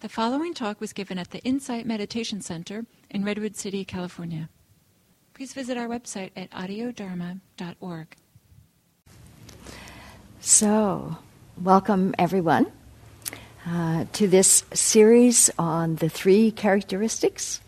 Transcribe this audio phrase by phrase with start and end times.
[0.00, 4.48] The following talk was given at the Insight Meditation Center in Redwood City, California.
[5.34, 8.16] Please visit our website at audiodharma.org.
[10.40, 11.18] So,
[11.60, 12.72] welcome everyone
[13.66, 17.60] uh, to this series on the three characteristics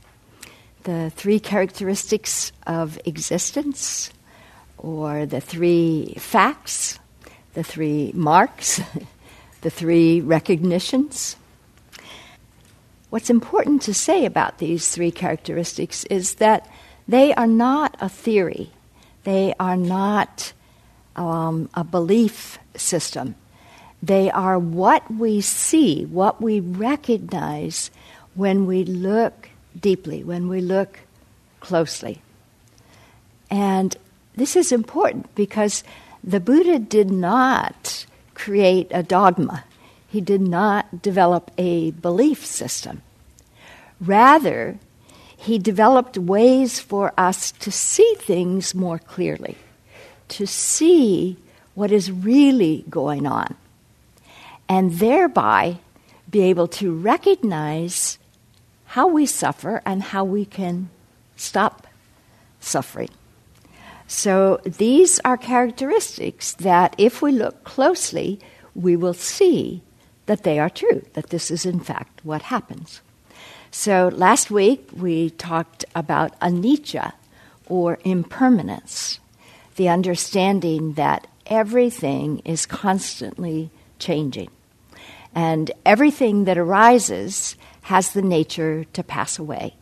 [0.84, 4.10] the three characteristics of existence,
[4.78, 6.98] or the three facts,
[7.52, 8.80] the three marks,
[9.60, 11.36] the three recognitions.
[13.12, 16.66] What's important to say about these three characteristics is that
[17.06, 18.70] they are not a theory,
[19.24, 20.54] they are not
[21.14, 23.34] um, a belief system.
[24.02, 27.90] They are what we see, what we recognize
[28.34, 31.00] when we look deeply, when we look
[31.60, 32.22] closely.
[33.50, 33.94] And
[34.36, 35.84] this is important because
[36.24, 39.64] the Buddha did not create a dogma.
[40.08, 43.00] He did not develop a belief system.
[44.02, 44.78] Rather,
[45.36, 49.56] he developed ways for us to see things more clearly,
[50.26, 51.36] to see
[51.74, 53.54] what is really going on,
[54.68, 55.78] and thereby
[56.28, 58.18] be able to recognize
[58.86, 60.90] how we suffer and how we can
[61.36, 61.86] stop
[62.58, 63.10] suffering.
[64.08, 68.40] So, these are characteristics that, if we look closely,
[68.74, 69.80] we will see
[70.26, 73.00] that they are true, that this is in fact what happens.
[73.74, 77.12] So last week we talked about anicca,
[77.66, 79.18] or impermanence,
[79.76, 84.50] the understanding that everything is constantly changing.
[85.34, 89.74] And everything that arises has the nature to pass away.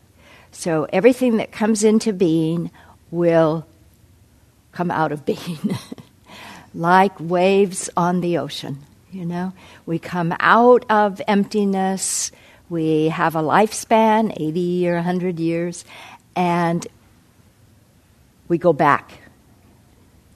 [0.52, 2.70] So everything that comes into being
[3.10, 3.66] will
[4.70, 5.76] come out of being,
[6.74, 8.78] like waves on the ocean.
[9.10, 9.52] You know,
[9.84, 12.30] we come out of emptiness.
[12.70, 15.84] We have a lifespan, 80 or 100 years,
[16.36, 16.86] and
[18.46, 19.22] we go back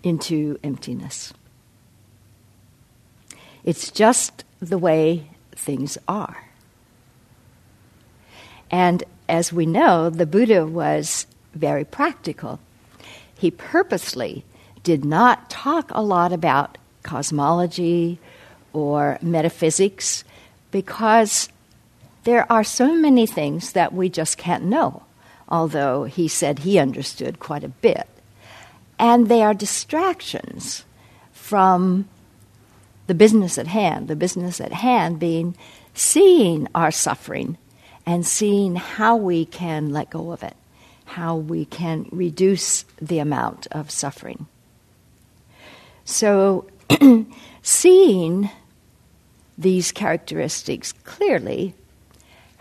[0.03, 1.33] into emptiness.
[3.63, 6.49] It's just the way things are.
[8.69, 12.59] And as we know, the Buddha was very practical.
[13.39, 14.45] He purposely
[14.83, 18.19] did not talk a lot about cosmology
[18.73, 20.25] or metaphysics
[20.73, 21.49] because
[22.25, 25.03] there are so many things that we just can't know,
[25.49, 28.09] although he said he understood quite a bit.
[28.99, 30.85] And they are distractions
[31.33, 32.09] from
[33.07, 35.55] the business at hand, the business at hand being
[35.93, 37.59] seeing our suffering
[38.07, 40.57] and seeing how we can let go of it,
[41.05, 44.47] how we can reduce the amount of suffering.
[46.05, 46.67] So,
[47.63, 48.51] seeing
[49.57, 51.75] these characteristics clearly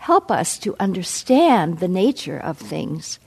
[0.04, 3.18] help us to understand the nature of things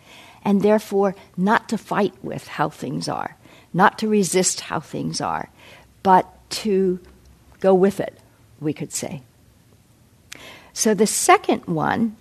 [0.44, 3.36] and therefore not to fight with how things are,
[3.74, 5.50] not to resist how things are,
[6.04, 7.00] but to
[7.62, 8.16] go with it,
[8.60, 9.24] we could say.
[10.72, 12.16] So the second one,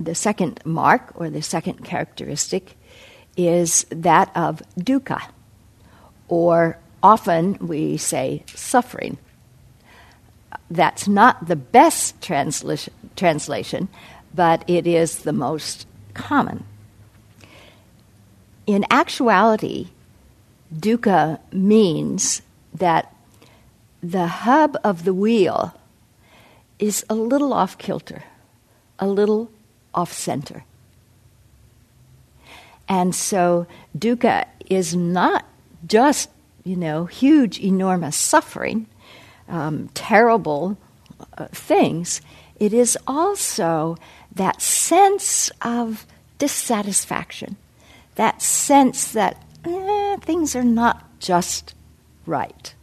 [0.00, 2.74] the second mark or the second characteristic,
[3.36, 5.22] is that of dukkha,
[6.26, 9.18] or often we say suffering
[10.72, 13.88] that's not the best translation, translation,
[14.34, 16.64] but it is the most common.
[18.66, 19.88] In actuality,
[20.74, 23.14] dukkha means that
[24.02, 25.74] the hub of the wheel
[26.78, 28.24] is a little off kilter,
[28.98, 29.50] a little
[29.94, 30.64] off center.
[32.88, 33.66] And so
[33.96, 35.44] dukkha is not
[35.86, 36.30] just,
[36.64, 38.86] you know, huge, enormous suffering,
[39.52, 40.76] um, terrible
[41.38, 42.22] uh, things,
[42.58, 43.96] it is also
[44.34, 46.06] that sense of
[46.38, 47.56] dissatisfaction,
[48.16, 51.74] that sense that eh, things are not just
[52.26, 52.74] right.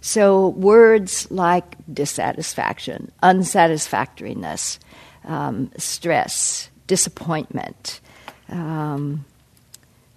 [0.00, 4.80] So, words like dissatisfaction, unsatisfactoriness,
[5.24, 8.00] um, stress, disappointment,
[8.48, 9.24] um,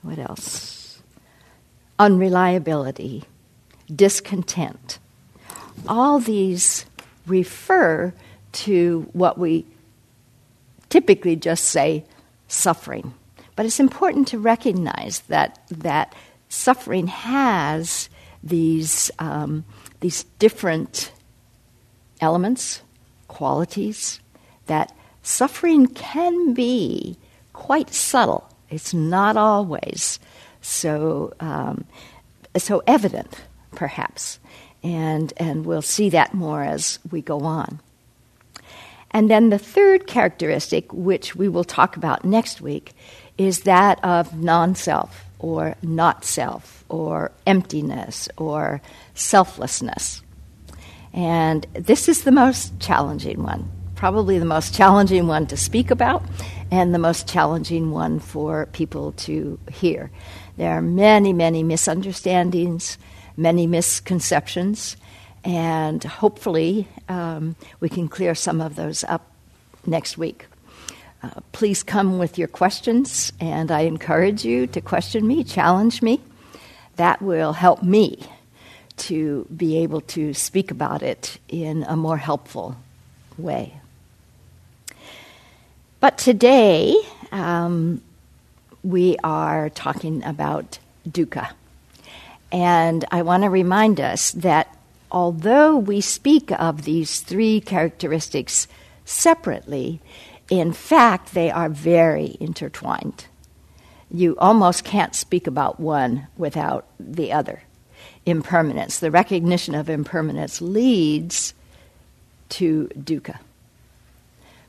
[0.01, 1.03] what else?
[1.99, 3.25] Unreliability,
[3.93, 4.99] discontent
[5.87, 6.85] all these
[7.25, 8.13] refer
[8.51, 9.65] to what we
[10.89, 12.05] typically just say
[12.47, 13.13] suffering.
[13.55, 16.13] But it's important to recognize that, that
[16.49, 18.09] suffering has
[18.43, 19.65] these, um,
[20.01, 21.11] these different
[22.21, 22.81] elements,
[23.27, 24.19] qualities,
[24.67, 27.17] that suffering can be
[27.53, 28.49] quite subtle.
[28.69, 30.19] It's not always
[30.61, 31.85] so, um,
[32.57, 33.41] so evident,
[33.71, 34.39] perhaps
[34.85, 37.79] and, and we'll see that more as we go on.
[39.09, 42.93] And then the third characteristic, which we will talk about next week,
[43.35, 48.79] is that of non self or not self or emptiness or
[49.15, 50.21] selflessness.
[51.13, 56.23] And this is the most challenging one, probably the most challenging one to speak about
[56.69, 60.11] and the most challenging one for people to hear.
[60.57, 62.99] There are many, many misunderstandings,
[63.37, 64.97] many misconceptions,
[65.43, 69.31] and hopefully um, we can clear some of those up
[69.85, 70.45] next week.
[71.23, 76.21] Uh, please come with your questions, and I encourage you to question me, challenge me.
[76.97, 78.19] That will help me
[78.97, 82.77] to be able to speak about it in a more helpful
[83.37, 83.73] way.
[85.99, 86.95] But today,
[87.31, 88.01] um,
[88.83, 90.79] we are talking about
[91.09, 91.49] dukkha.
[92.55, 94.73] And I want to remind us that
[95.11, 98.69] although we speak of these three characteristics
[99.03, 99.99] separately,
[100.49, 103.25] in fact, they are very intertwined.
[104.09, 107.61] You almost can't speak about one without the other.
[108.25, 111.53] Impermanence, the recognition of impermanence leads
[112.49, 113.37] to dukkha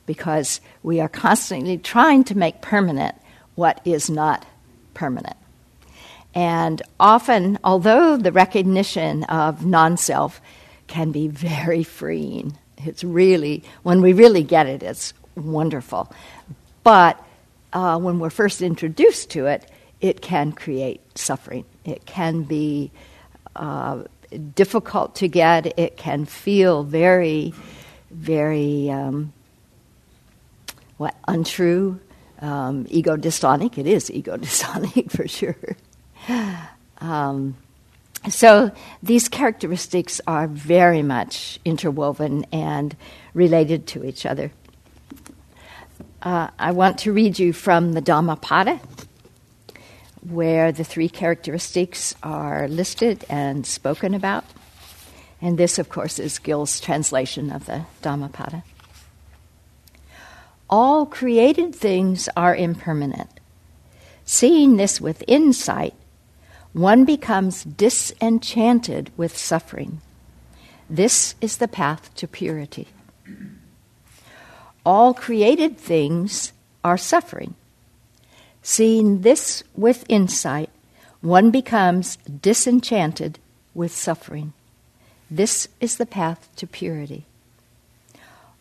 [0.05, 3.15] because we are constantly trying to make permanent
[3.55, 4.45] what is not
[4.93, 5.37] permanent.
[6.33, 10.41] And often, although the recognition of non self
[10.87, 16.11] can be very freeing, it's really, when we really get it, it's wonderful.
[16.83, 17.23] But
[17.73, 19.69] uh, when we're first introduced to it,
[19.99, 21.65] it can create suffering.
[21.85, 22.91] It can be
[23.55, 24.03] uh,
[24.55, 25.77] difficult to get.
[25.79, 27.53] It can feel very,
[28.11, 29.33] very um,
[30.97, 31.99] what untrue,
[32.41, 33.77] um, ego dystonic.
[33.77, 35.55] It is ego dystonic for sure.
[36.99, 37.55] Um,
[38.29, 38.71] so
[39.03, 42.95] these characteristics are very much interwoven and
[43.33, 44.51] related to each other.
[46.21, 48.79] Uh, I want to read you from the Dhammapada,
[50.27, 54.43] where the three characteristics are listed and spoken about.
[55.39, 58.63] And this, of course, is Gil's translation of the Dhammapada.
[60.69, 63.29] All created things are impermanent.
[64.25, 65.93] Seeing this with insight,
[66.77, 69.99] one becomes disenchanted with suffering.
[70.89, 72.87] This is the path to purity.
[74.85, 76.53] All created things
[76.83, 77.55] are suffering.
[78.61, 80.69] Seeing this with insight,
[81.21, 83.39] one becomes disenchanted
[83.73, 84.53] with suffering.
[85.31, 87.25] This is the path to purity.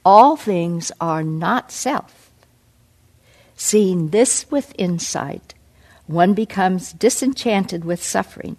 [0.04, 2.30] All things are not self.
[3.56, 5.54] Seeing this with insight,
[6.06, 8.56] one becomes disenchanted with suffering.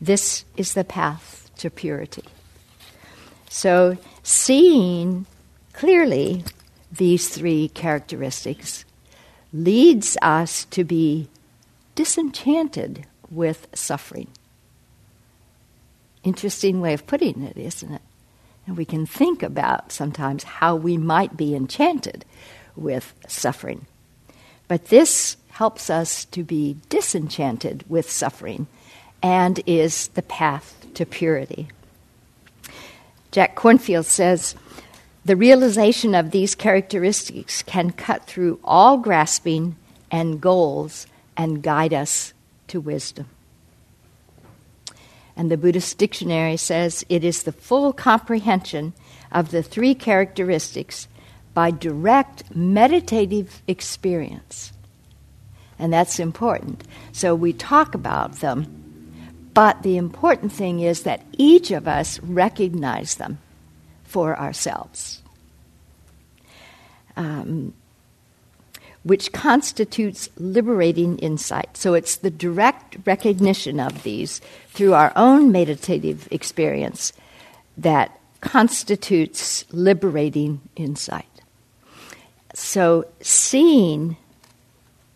[0.00, 2.24] This is the path to purity.
[3.50, 5.26] So, seeing
[5.72, 6.44] clearly
[6.90, 8.84] these three characteristics
[9.52, 11.28] leads us to be
[11.94, 14.28] disenchanted with suffering.
[16.22, 18.02] Interesting way of putting it, isn't it?
[18.66, 22.24] And we can think about sometimes how we might be enchanted
[22.76, 23.86] with suffering.
[24.68, 28.64] But this helps us to be disenchanted with suffering
[29.20, 31.66] and is the path to purity.
[33.32, 34.54] Jack Kornfield says
[35.24, 39.74] the realization of these characteristics can cut through all grasping
[40.12, 42.32] and goals and guide us
[42.68, 43.26] to wisdom.
[45.36, 48.92] And the Buddhist dictionary says it is the full comprehension
[49.32, 51.08] of the three characteristics
[51.52, 54.72] by direct meditative experience
[55.78, 56.84] and that's important.
[57.12, 58.66] So we talk about them,
[59.54, 63.38] but the important thing is that each of us recognize them
[64.04, 65.22] for ourselves,
[67.16, 67.74] um,
[69.02, 71.76] which constitutes liberating insight.
[71.76, 77.12] So it's the direct recognition of these through our own meditative experience
[77.76, 81.26] that constitutes liberating insight.
[82.54, 84.16] So seeing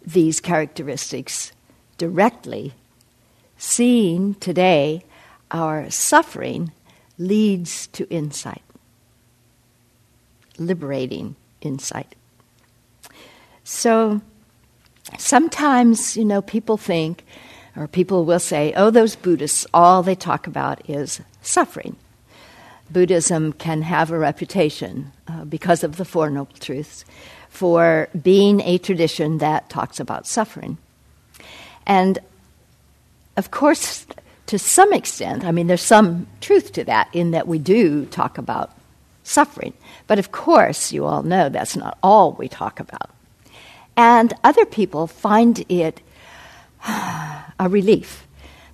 [0.04, 1.52] these characteristics
[1.98, 2.74] directly,
[3.56, 5.04] seeing today
[5.50, 6.72] our suffering
[7.18, 8.62] leads to insight,
[10.58, 12.14] liberating insight.
[13.64, 14.20] So
[15.18, 17.24] sometimes, you know, people think,
[17.76, 21.96] or people will say, oh, those Buddhists, all they talk about is suffering.
[22.90, 27.04] Buddhism can have a reputation uh, because of the Four Noble Truths
[27.52, 30.78] for being a tradition that talks about suffering.
[31.86, 32.18] And
[33.36, 34.06] of course,
[34.46, 38.38] to some extent, I mean, there's some truth to that in that we do talk
[38.38, 38.72] about
[39.22, 39.74] suffering.
[40.06, 43.10] But of course, you all know that's not all we talk about.
[43.98, 46.00] And other people find it
[46.88, 48.26] a relief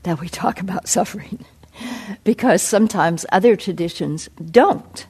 [0.05, 1.45] that we talk about suffering
[2.23, 5.07] because sometimes other traditions don't.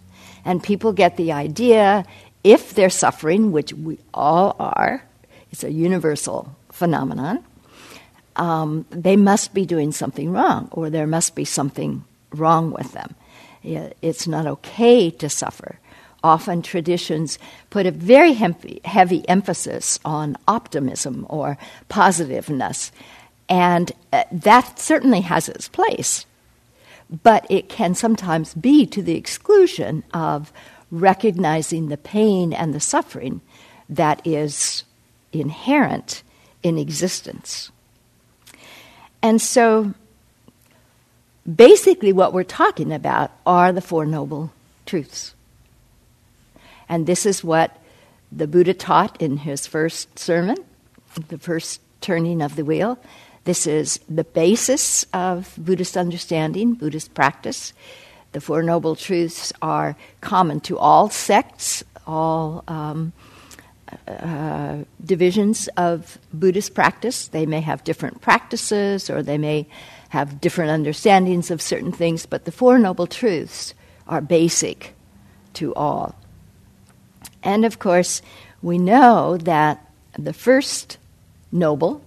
[0.47, 2.07] And people get the idea
[2.45, 5.03] if they're suffering, which we all are,
[5.51, 7.45] it's a universal phenomenon,
[8.37, 13.15] um, they must be doing something wrong, or there must be something wrong with them.
[13.65, 15.79] It's not okay to suffer.
[16.23, 17.39] Often traditions
[17.71, 22.93] put a very heavy, emphasis on optimism or positiveness,
[23.49, 26.27] and uh, that certainly has its place.
[27.23, 30.53] But it can sometimes be to the exclusion of
[30.91, 33.41] recognizing the pain and the suffering
[33.89, 34.85] that is
[35.33, 36.23] inherent
[36.63, 37.71] in existence.
[39.23, 39.95] And so,
[41.57, 44.53] basically, what we're talking about are the Four Noble
[44.87, 45.35] Truths.
[46.89, 47.77] And this is what
[48.31, 50.57] the Buddha taught in his first sermon,
[51.29, 52.99] the first turning of the wheel.
[53.45, 57.73] This is the basis of Buddhist understanding, Buddhist practice.
[58.33, 63.13] The Four Noble Truths are common to all sects, all um,
[64.07, 67.29] uh, divisions of Buddhist practice.
[67.29, 69.67] They may have different practices or they may
[70.11, 73.75] have different understandings of certain things, but the Four Noble Truths
[74.07, 74.95] are basic
[75.55, 76.15] to all.
[77.43, 78.23] And of course,
[78.63, 79.87] we know that
[80.19, 80.99] the first
[81.53, 82.03] noble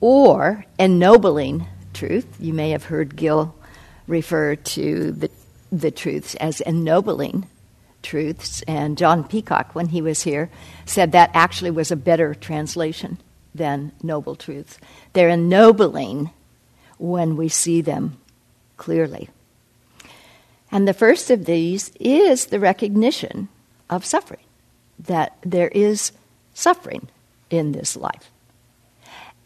[0.00, 3.54] or ennobling truth, you may have heard Gil
[4.06, 5.30] refer to the,
[5.70, 7.46] the truths as ennobling
[8.02, 8.62] truths.
[8.62, 10.50] And John Peacock, when he was here,
[10.86, 13.18] said that actually was a better translation
[13.54, 14.78] than noble truths.
[15.12, 16.30] They're ennobling
[16.98, 18.18] when we see them
[18.76, 19.28] clearly.
[20.70, 23.48] And the first of these is the recognition
[23.88, 24.44] of suffering,
[24.98, 26.12] that there is
[26.54, 27.08] suffering
[27.50, 28.30] in this life.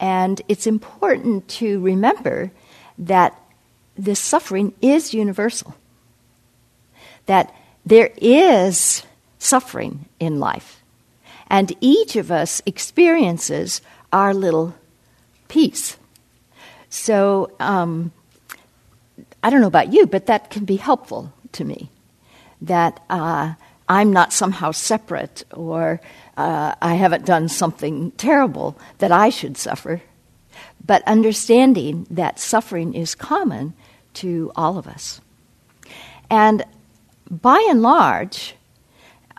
[0.00, 2.50] And it's important to remember
[2.98, 3.38] that
[3.96, 5.76] this suffering is universal,
[7.26, 9.02] that there is
[9.38, 10.82] suffering in life.
[11.48, 14.74] And each of us experiences our little
[15.48, 15.96] piece.
[16.88, 18.12] So, um,
[19.42, 21.90] I don't know about you, but that can be helpful to me.
[22.60, 23.54] That uh,
[23.88, 26.00] I'm not somehow separate or
[26.36, 30.00] uh, I haven't done something terrible that I should suffer.
[30.84, 33.74] But understanding that suffering is common
[34.14, 35.20] to all of us.
[36.30, 36.64] And
[37.32, 38.54] by and large,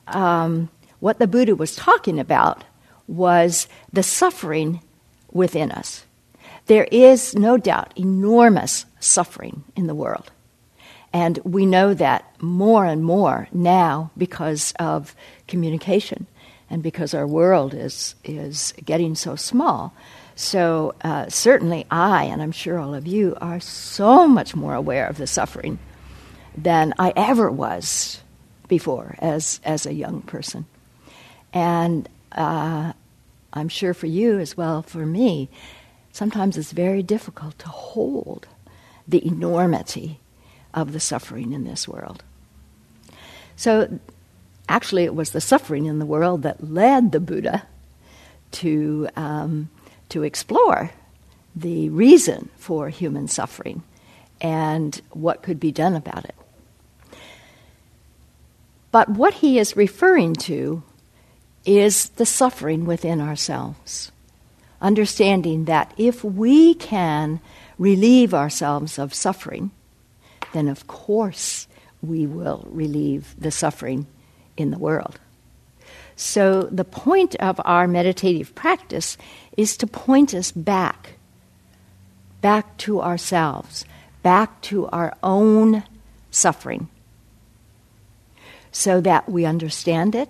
[0.07, 0.69] um,
[0.99, 2.63] what the Buddha was talking about
[3.07, 4.81] was the suffering
[5.31, 6.05] within us.
[6.65, 10.31] There is no doubt enormous suffering in the world.
[11.11, 15.15] And we know that more and more now because of
[15.47, 16.25] communication
[16.69, 19.93] and because our world is, is getting so small.
[20.35, 25.05] So, uh, certainly, I, and I'm sure all of you, are so much more aware
[25.05, 25.77] of the suffering
[26.55, 28.21] than I ever was
[28.67, 30.65] before as, as a young person.
[31.53, 32.93] And uh,
[33.53, 35.49] I'm sure for you as well, for me,
[36.11, 38.47] sometimes it's very difficult to hold
[39.07, 40.19] the enormity
[40.73, 42.23] of the suffering in this world.
[43.55, 43.99] So,
[44.67, 47.67] actually, it was the suffering in the world that led the Buddha
[48.53, 49.69] to, um,
[50.09, 50.91] to explore
[51.55, 53.83] the reason for human suffering
[54.41, 56.35] and what could be done about it.
[58.93, 60.83] But what he is referring to
[61.65, 64.11] is the suffering within ourselves.
[64.79, 67.41] Understanding that if we can
[67.79, 69.71] relieve ourselves of suffering,
[70.53, 71.67] then of course
[72.03, 74.05] we will relieve the suffering
[74.57, 75.19] in the world.
[76.15, 79.17] So, the point of our meditative practice
[79.57, 81.13] is to point us back,
[82.41, 83.85] back to ourselves,
[84.21, 85.83] back to our own
[86.29, 86.89] suffering,
[88.73, 90.27] so that we understand it,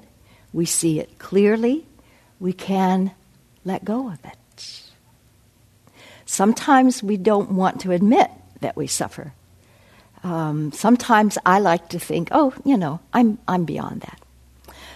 [0.51, 1.85] we see it clearly,
[2.39, 3.11] we can
[3.65, 4.83] let go of it.
[6.25, 9.33] Sometimes we don't want to admit that we suffer.
[10.23, 14.19] Um, sometimes I like to think, oh, you know, I'm, I'm beyond that.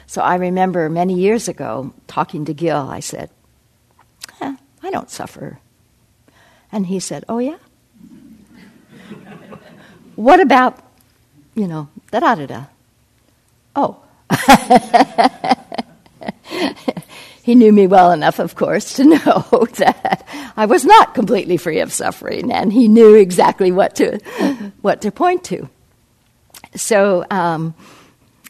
[0.07, 3.29] So I remember many years ago talking to Gil, I said,
[4.41, 5.59] eh, I don't suffer.
[6.71, 7.57] And he said, oh, yeah?
[10.15, 10.79] what about,
[11.55, 12.65] you know, da da da da?
[13.77, 14.03] Oh.
[17.43, 21.79] he knew me well enough, of course, to know that I was not completely free
[21.79, 24.17] of suffering, and he knew exactly what to,
[24.81, 25.69] what to point to.
[26.75, 27.75] So um,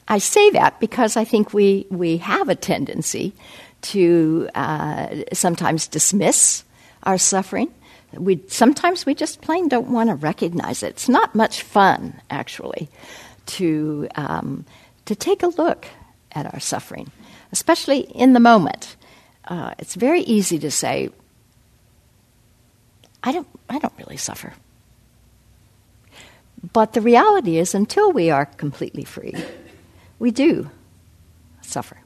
[0.08, 3.34] I say that because I think we, we have a tendency
[3.82, 6.64] to uh, sometimes dismiss
[7.04, 7.70] our suffering.
[8.14, 10.92] We, sometimes we just plain don't want to recognize it.
[10.92, 12.88] It's not much fun, actually,
[13.48, 14.64] to, um,
[15.08, 15.88] to take a look
[16.34, 17.12] at our suffering,
[17.52, 18.96] especially in the moment.
[19.46, 21.10] Uh, it's very easy to say,
[23.24, 24.54] I don't, I don't really suffer.
[26.74, 29.34] But the reality is, until we are completely free,
[30.20, 30.70] we do
[31.62, 31.98] suffer.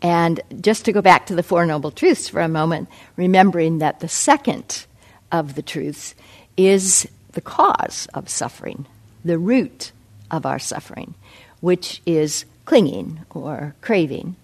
[0.00, 4.00] And just to go back to the Four Noble Truths for a moment, remembering that
[4.00, 4.86] the second
[5.32, 6.14] of the truths
[6.56, 8.86] is the cause of suffering,
[9.24, 9.92] the root
[10.30, 11.14] of our suffering,
[11.60, 14.36] which is clinging or craving,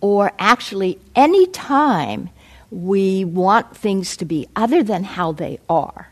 [0.00, 2.30] or actually any time
[2.70, 6.08] we want things to be other than how they are,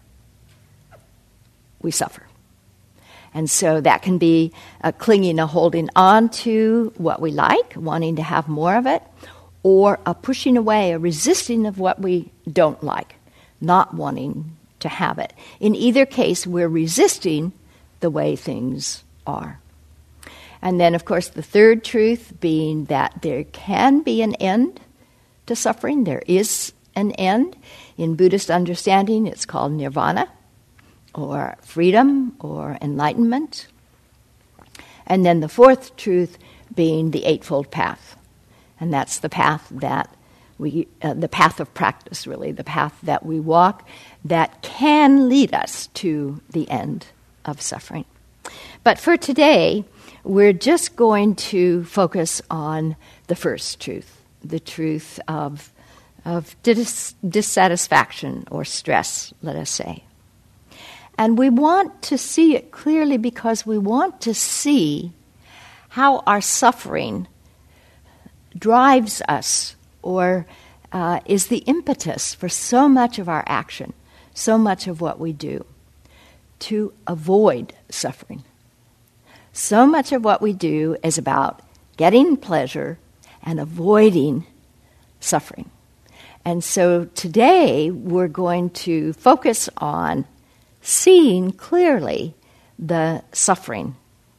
[1.80, 2.22] we suffer.
[3.34, 8.16] And so that can be a clinging, a holding on to what we like, wanting
[8.16, 9.02] to have more of it,
[9.62, 13.14] or a pushing away, a resisting of what we don't like,
[13.60, 15.32] not wanting to have it.
[15.60, 17.52] In either case, we're resisting
[18.00, 19.60] the way things are.
[20.60, 24.80] And then, of course, the third truth being that there can be an end
[25.46, 26.04] to suffering.
[26.04, 27.56] There is an end.
[27.96, 30.28] In Buddhist understanding, it's called nirvana
[31.14, 33.68] or freedom or enlightenment.
[35.06, 36.38] And then the fourth truth
[36.74, 38.16] being the Eightfold Path.
[38.80, 40.14] And that's the path that
[40.58, 43.88] we, uh, the path of practice, really, the path that we walk
[44.24, 47.06] that can lead us to the end
[47.48, 48.04] of suffering.
[48.84, 49.84] But for today,
[50.24, 55.72] we're just going to focus on the first truth, the truth of,
[56.24, 60.04] of dis- dissatisfaction or stress, let us say.
[61.16, 65.12] And we want to see it clearly because we want to see
[65.88, 67.26] how our suffering
[68.56, 70.46] drives us or
[70.92, 73.92] uh, is the impetus for so much of our action,
[74.32, 75.64] so much of what we do
[76.60, 78.44] to avoid suffering.
[79.52, 81.62] So much of what we do is about
[81.96, 82.98] getting pleasure
[83.42, 84.46] and avoiding
[85.20, 85.70] suffering.
[86.44, 90.26] And so today we're going to focus on
[90.80, 92.34] seeing clearly
[92.78, 93.96] the suffering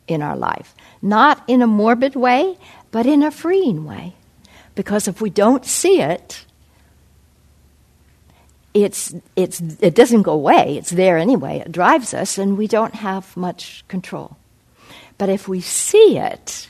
[0.08, 0.73] in our life.
[1.01, 2.58] Not in a morbid way,
[2.91, 4.15] but in a freeing way.
[4.75, 6.45] Because if we don't see it,
[8.73, 10.77] it's, it's, it doesn't go away.
[10.77, 11.60] It's there anyway.
[11.60, 14.38] It drives us, and we don't have much control.
[15.17, 16.69] But if we see it,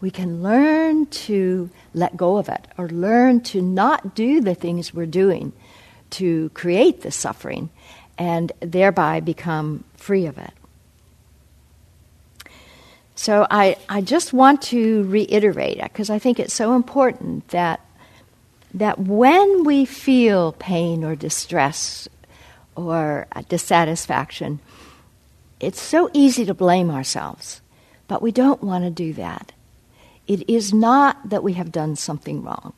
[0.00, 4.92] we can learn to let go of it or learn to not do the things
[4.92, 5.52] we're doing
[6.10, 7.70] to create the suffering
[8.18, 10.52] and thereby become free of it.
[13.14, 17.80] So I, I just want to reiterate because I think it's so important that
[18.74, 22.08] that when we feel pain or distress
[22.74, 24.58] or uh, dissatisfaction,
[25.60, 27.62] it's so easy to blame ourselves,
[28.08, 29.52] but we don't want to do that.
[30.26, 32.72] It is not that we have done something wrong.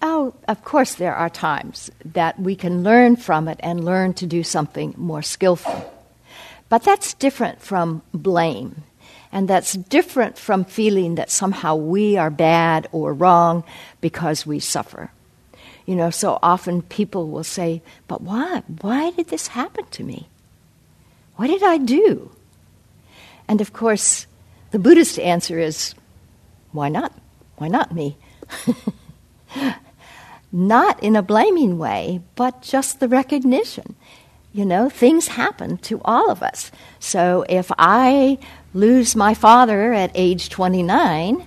[0.00, 4.26] Oh, of course, there are times that we can learn from it and learn to
[4.26, 5.92] do something more skillful.
[6.68, 8.82] But that's different from blame.
[9.32, 13.64] And that's different from feeling that somehow we are bad or wrong
[14.02, 15.10] because we suffer.
[15.86, 18.62] You know, so often people will say, But why?
[18.82, 20.28] Why did this happen to me?
[21.36, 22.30] What did I do?
[23.48, 24.26] And of course,
[24.70, 25.94] the Buddhist answer is,
[26.72, 27.12] Why not?
[27.56, 28.16] Why not me?
[30.52, 33.96] not in a blaming way, but just the recognition.
[34.52, 36.70] You know, things happen to all of us.
[37.00, 38.38] So if I
[38.74, 41.46] lose my father at age 29,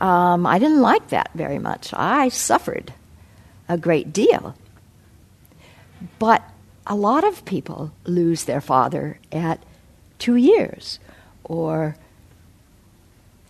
[0.00, 1.92] um, I didn't like that very much.
[1.94, 2.92] I suffered
[3.68, 4.54] a great deal.
[6.18, 6.42] But
[6.86, 9.62] a lot of people lose their father at
[10.18, 10.98] two years
[11.44, 11.96] or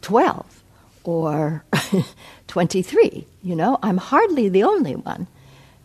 [0.02, 0.62] 12
[1.04, 1.64] or
[2.48, 3.26] 23.
[3.42, 5.26] You know, I'm hardly the only one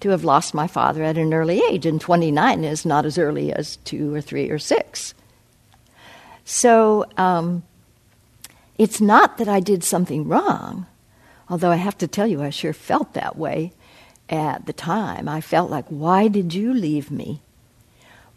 [0.01, 3.51] to have lost my father at an early age, and 29 is not as early
[3.51, 5.13] as two or three or six.
[6.49, 7.63] So um,
[8.77, 10.85] it's not that I did something wrong,
[11.49, 13.73] although I have to tell you, I sure felt that way
[14.29, 15.27] at the time.
[15.27, 17.41] I felt like, why did you leave me?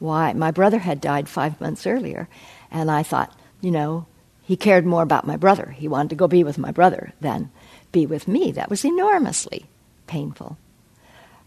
[0.01, 0.33] Why?
[0.33, 2.29] My brother had died five months earlier,
[2.69, 4.07] and I thought, you know,
[4.43, 5.71] he cared more about my brother.
[5.71, 7.53] He wanted to go be with my brother than
[7.93, 8.51] be with me.
[8.51, 9.67] That was enormously
[10.09, 10.59] painful.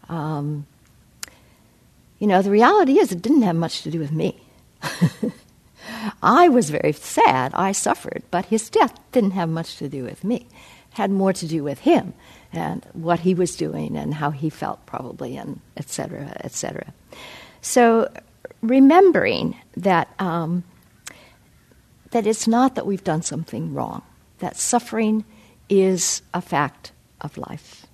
[0.08, 0.64] Um,
[2.18, 4.40] you know, the reality is it didn't have much to do with me.
[6.22, 7.52] I was very sad.
[7.54, 10.46] I suffered, but his death didn't have much to do with me.
[10.92, 12.14] It had more to do with him
[12.52, 16.36] and what he was doing and how he felt, probably, and etc.
[16.44, 16.92] etc.
[17.60, 18.12] So,
[18.62, 20.64] remembering that um,
[22.10, 24.02] that it's not that we've done something wrong,
[24.38, 25.24] that suffering
[25.68, 27.86] is a fact of life.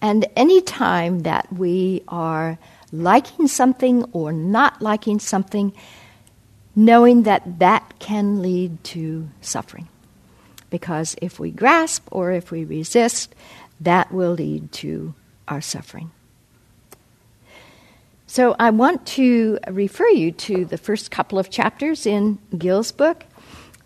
[0.00, 2.58] And any time that we are
[2.92, 5.72] liking something or not liking something,
[6.76, 9.88] knowing that that can lead to suffering.
[10.70, 13.34] Because if we grasp or if we resist,
[13.80, 15.14] that will lead to
[15.48, 16.10] our suffering.
[18.26, 23.24] So I want to refer you to the first couple of chapters in Gil's book.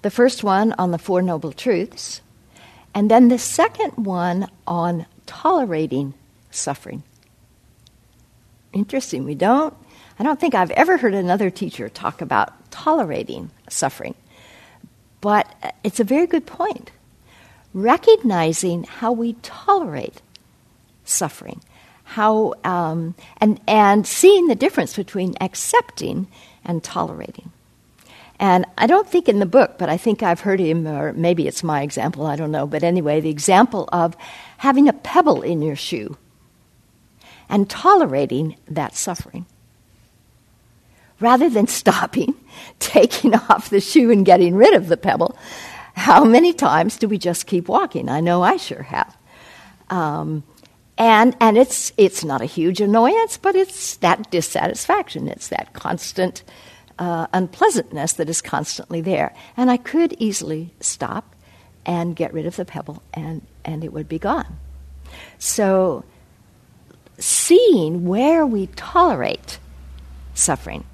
[0.02, 2.20] The first one on the Four Noble Truths,
[2.94, 6.14] and then the second one on tolerating
[6.52, 7.02] suffering.
[8.76, 9.24] Interesting.
[9.24, 9.72] We don't,
[10.18, 14.14] I don't think I've ever heard another teacher talk about tolerating suffering.
[15.22, 15.50] But
[15.82, 16.90] it's a very good point.
[17.72, 20.20] Recognizing how we tolerate
[21.06, 21.62] suffering,
[22.04, 26.26] how, um, and, and seeing the difference between accepting
[26.62, 27.50] and tolerating.
[28.38, 31.48] And I don't think in the book, but I think I've heard him, or maybe
[31.48, 32.66] it's my example, I don't know.
[32.66, 34.14] But anyway, the example of
[34.58, 36.18] having a pebble in your shoe
[37.48, 39.46] and tolerating that suffering.
[41.20, 42.34] Rather than stopping,
[42.78, 45.36] taking off the shoe, and getting rid of the pebble,
[45.94, 48.08] how many times do we just keep walking?
[48.08, 49.16] I know I sure have.
[49.88, 50.42] Um,
[50.98, 55.28] and and it's it's not a huge annoyance, but it's that dissatisfaction.
[55.28, 56.42] It's that constant
[56.98, 59.34] uh, unpleasantness that is constantly there.
[59.56, 61.34] And I could easily stop
[61.84, 64.58] and get rid of the pebble, and, and it would be gone.
[65.38, 66.04] So,
[67.18, 69.58] seeing where we tolerate
[70.34, 70.84] suffering.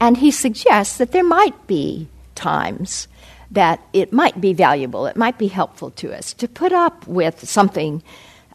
[0.00, 3.06] And he suggests that there might be times
[3.50, 7.48] that it might be valuable, it might be helpful to us to put up with
[7.48, 8.02] something.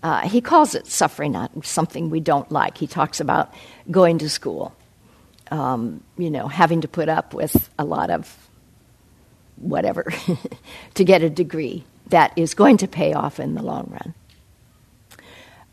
[0.01, 2.77] Uh, he calls it suffering, not something we don't like.
[2.77, 3.53] He talks about
[3.91, 4.75] going to school
[5.51, 8.35] um, you know, having to put up with a lot of
[9.57, 10.11] whatever
[10.95, 14.13] to get a degree that is going to pay off in the long run.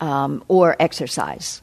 [0.03, 1.63] Um, or exercise,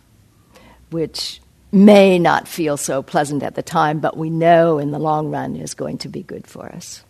[0.92, 1.42] which
[1.74, 5.58] may not feel so pleasant at the time, but we know in the long run
[5.58, 7.04] is going to be good for us.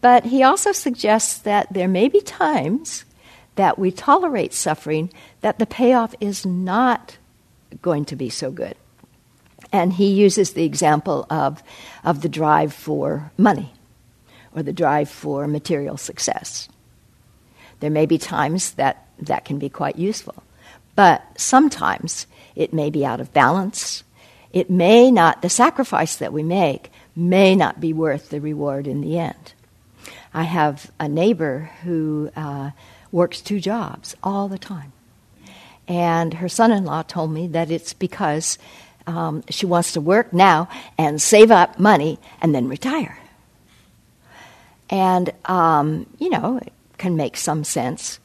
[0.00, 3.04] But he also suggests that there may be times
[3.54, 7.18] that we tolerate suffering that the payoff is not
[7.80, 8.74] going to be so good.
[9.70, 11.62] And he uses the example of,
[12.02, 13.72] of the drive for money
[14.56, 16.68] or the drive for material success.
[17.78, 20.42] There may be times that that can be quite useful,
[20.94, 24.04] but sometimes it may be out of balance.
[24.52, 29.00] It may not, the sacrifice that we make may not be worth the reward in
[29.00, 29.54] the end.
[30.34, 32.70] I have a neighbor who uh,
[33.10, 34.92] works two jobs all the time.
[35.88, 38.58] And her son in law told me that it's because
[39.06, 43.18] um, she wants to work now and save up money and then retire.
[44.88, 48.20] And, um, you know, it can make some sense.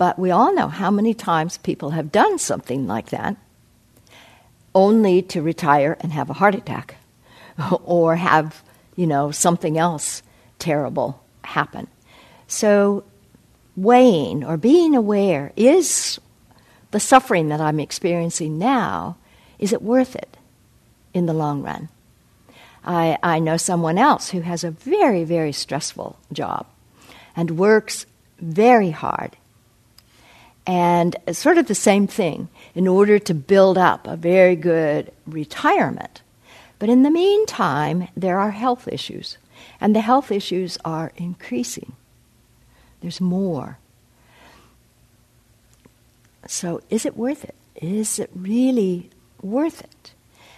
[0.00, 3.36] But we all know how many times people have done something like that
[4.74, 6.96] only to retire and have a heart attack
[7.84, 8.62] or have,
[8.96, 10.22] you know, something else
[10.58, 11.86] terrible happen.
[12.46, 13.04] So,
[13.76, 16.18] weighing or being aware is
[16.92, 19.18] the suffering that I'm experiencing now
[19.58, 20.38] is it worth it
[21.12, 21.90] in the long run?
[22.86, 26.64] I, I know someone else who has a very, very stressful job
[27.36, 28.06] and works
[28.38, 29.36] very hard.
[30.70, 36.22] And sort of the same thing in order to build up a very good retirement.
[36.78, 39.36] But in the meantime, there are health issues,
[39.80, 41.94] and the health issues are increasing.
[43.00, 43.78] There's more.
[46.46, 47.56] So, is it worth it?
[47.74, 49.10] Is it really
[49.42, 50.12] worth it.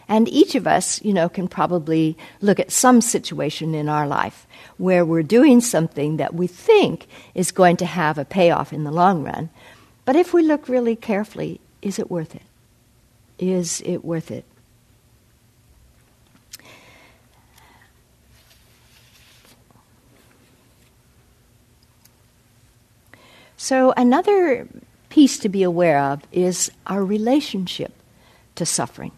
[0.09, 4.47] And each of us, you know, can probably look at some situation in our life
[4.77, 8.91] where we're doing something that we think is going to have a payoff in the
[8.91, 9.49] long run.
[10.05, 12.43] But if we look really carefully, is it worth it?
[13.39, 14.45] Is it worth it?
[23.57, 24.67] So, another
[25.09, 27.93] piece to be aware of is our relationship
[28.57, 29.13] to suffering.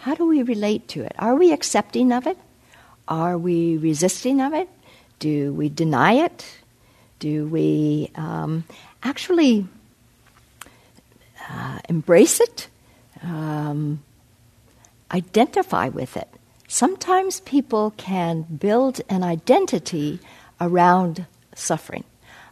[0.00, 1.12] How do we relate to it?
[1.18, 2.36] Are we accepting of it?
[3.08, 4.68] Are we resisting of it?
[5.18, 6.59] Do we deny it?
[7.20, 8.64] Do we um,
[9.02, 9.68] actually
[11.48, 12.68] uh, embrace it?
[13.22, 14.02] um,
[15.12, 16.28] identify with it.
[16.68, 20.20] Sometimes people can build an identity
[20.60, 22.04] around suffering.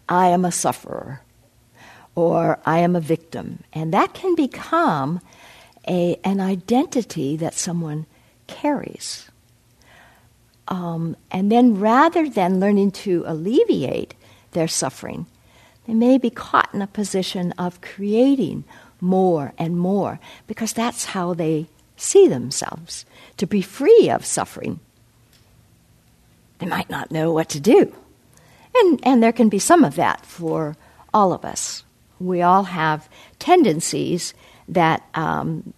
[0.09, 1.21] I am a sufferer,
[2.15, 3.63] or I am a victim.
[3.73, 5.21] And that can become
[5.87, 8.07] a, an identity that someone
[8.47, 9.29] carries.
[10.67, 14.15] Um, and then rather than learning to alleviate
[14.53, 15.27] their suffering,
[15.87, 18.65] they may be caught in a position of creating
[19.01, 23.05] more and more because that's how they see themselves
[23.37, 24.81] to be free of suffering.
[26.59, 27.95] They might not know what to do.
[28.75, 30.77] And, and there can be some of that for
[31.15, 31.85] all of us.
[32.21, 33.09] We all have
[33.39, 34.35] tendencies
[34.69, 35.73] that, um,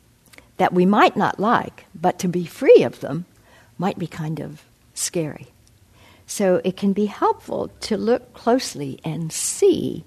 [0.57, 3.27] that we might not like, but to be free of them
[3.79, 4.63] might be kind of
[4.95, 5.49] scary.
[6.31, 10.05] So it can be helpful to look closely and see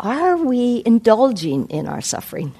[0.00, 2.54] are we indulging in our suffering?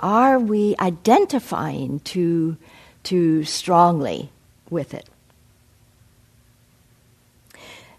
[0.00, 2.56] Are we identifying too,
[3.02, 4.32] too strongly
[4.70, 5.06] with it?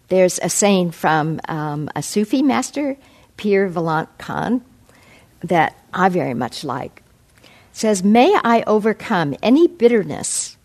[0.07, 2.97] There's a saying from um, a Sufi master,
[3.37, 4.65] Pir Vilayat Khan,
[5.43, 7.03] that I very much like.
[7.43, 10.57] It says, May I overcome any bitterness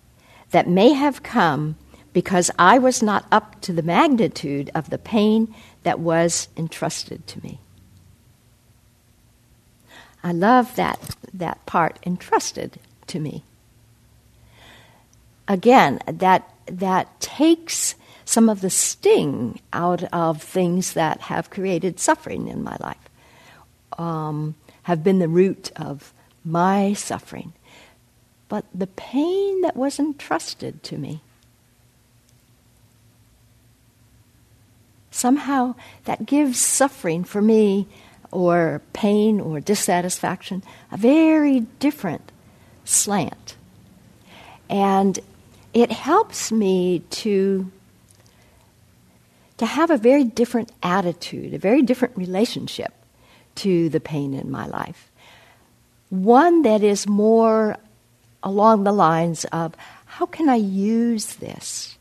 [0.53, 1.77] that may have come
[2.12, 7.42] because I was not up to the magnitude of the pain that was entrusted to
[7.42, 7.61] me.
[10.23, 13.44] I love that, that part, entrusted to me.
[15.47, 17.94] Again, that, that takes
[18.25, 23.09] some of the sting out of things that have created suffering in my life,
[23.97, 26.12] um, have been the root of
[26.44, 27.53] my suffering.
[28.49, 31.23] But the pain that was entrusted to me
[35.18, 37.87] somehow that gives suffering for me
[38.31, 42.31] or pain or dissatisfaction a very different
[42.85, 43.57] slant.
[44.70, 45.18] And
[45.74, 47.70] it helps me to,
[49.57, 52.92] to have a very different attitude, a very different relationship
[53.57, 55.11] to the pain in my life.
[56.11, 57.76] One that is more
[58.42, 59.74] along the lines of
[60.07, 61.97] how can I use this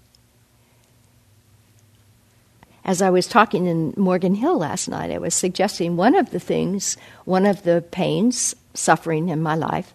[2.88, 6.39] as I was talking in Morgan Hill last night, I was suggesting one of the
[6.39, 6.95] things,
[7.26, 9.93] one of the pains, suffering in my life,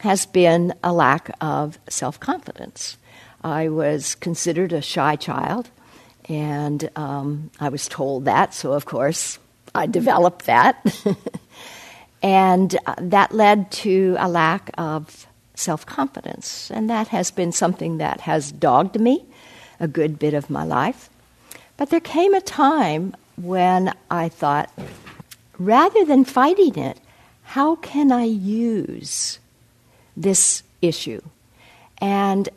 [0.00, 2.96] has been a lack of self confidence.
[3.42, 5.68] I was considered a shy child,
[6.28, 9.40] and um, I was told that, so of course
[9.74, 11.04] I developed that.
[12.22, 17.98] and uh, that led to a lack of self confidence, and that has been something
[17.98, 19.26] that has dogged me
[19.80, 21.10] a good bit of my life.
[21.78, 24.70] But there came a time when I thought,
[25.58, 27.00] rather than fighting it,
[27.44, 29.38] how can I use
[30.16, 31.22] this issue?
[31.98, 32.48] And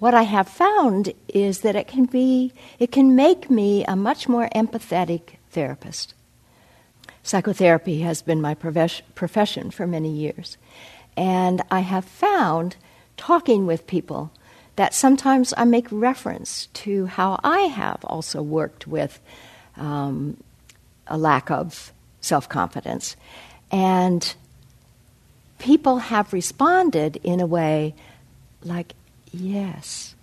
[0.00, 4.28] what I have found is that it can be, it can make me a much
[4.28, 6.12] more empathetic therapist.
[7.22, 10.58] Psychotherapy has been my profession for many years.
[11.16, 12.74] And I have found
[13.16, 14.32] talking with people
[14.76, 19.20] that sometimes I make reference to how I have also worked with
[19.76, 20.36] um,
[21.06, 23.16] a lack of self confidence.
[23.70, 24.34] And
[25.58, 27.94] people have responded in a way
[28.64, 28.94] like,
[29.32, 30.14] yes,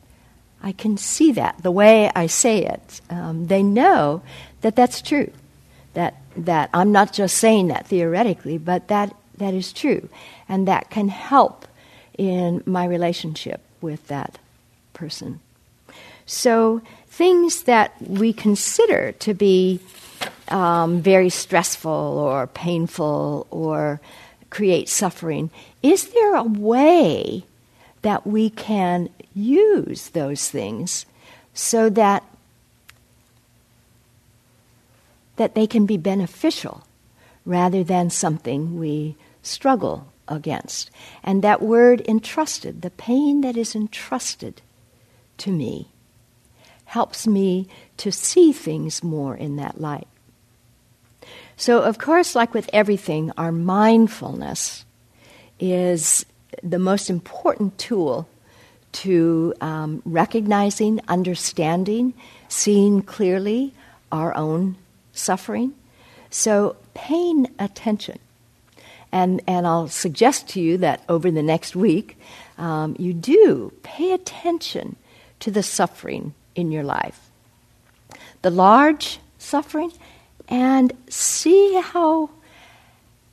[0.61, 1.61] I can see that.
[1.61, 4.21] The way I say it, um, they know
[4.61, 5.31] that that's true.
[5.93, 10.09] That, that I'm not just saying that theoretically, but that, that is true.
[10.47, 11.67] And that can help
[12.17, 14.38] in my relationship with that
[14.99, 15.39] person.
[16.25, 19.79] So, things that we consider to be
[20.49, 24.01] um, very stressful or painful or
[24.49, 25.49] create suffering,
[25.81, 27.45] is there a way
[28.01, 31.05] that we can use those things
[31.53, 32.23] so that
[35.37, 36.83] that they can be beneficial
[37.45, 40.91] rather than something we struggle against.
[41.23, 44.61] And that word entrusted, the pain that is entrusted
[45.39, 45.89] to me,
[46.85, 50.07] helps me to see things more in that light.
[51.55, 54.85] So, of course, like with everything, our mindfulness
[55.59, 56.25] is
[56.63, 58.27] the most important tool
[58.91, 62.13] to um, recognizing, understanding,
[62.47, 63.73] seeing clearly
[64.11, 64.77] our own
[65.11, 65.73] suffering.
[66.29, 68.19] So, paying attention.
[69.11, 72.17] And, and I'll suggest to you that over the next week,
[72.57, 74.95] um, you do pay attention
[75.39, 77.29] to the suffering in your life.
[78.41, 79.91] The large suffering,
[80.47, 82.29] and see how,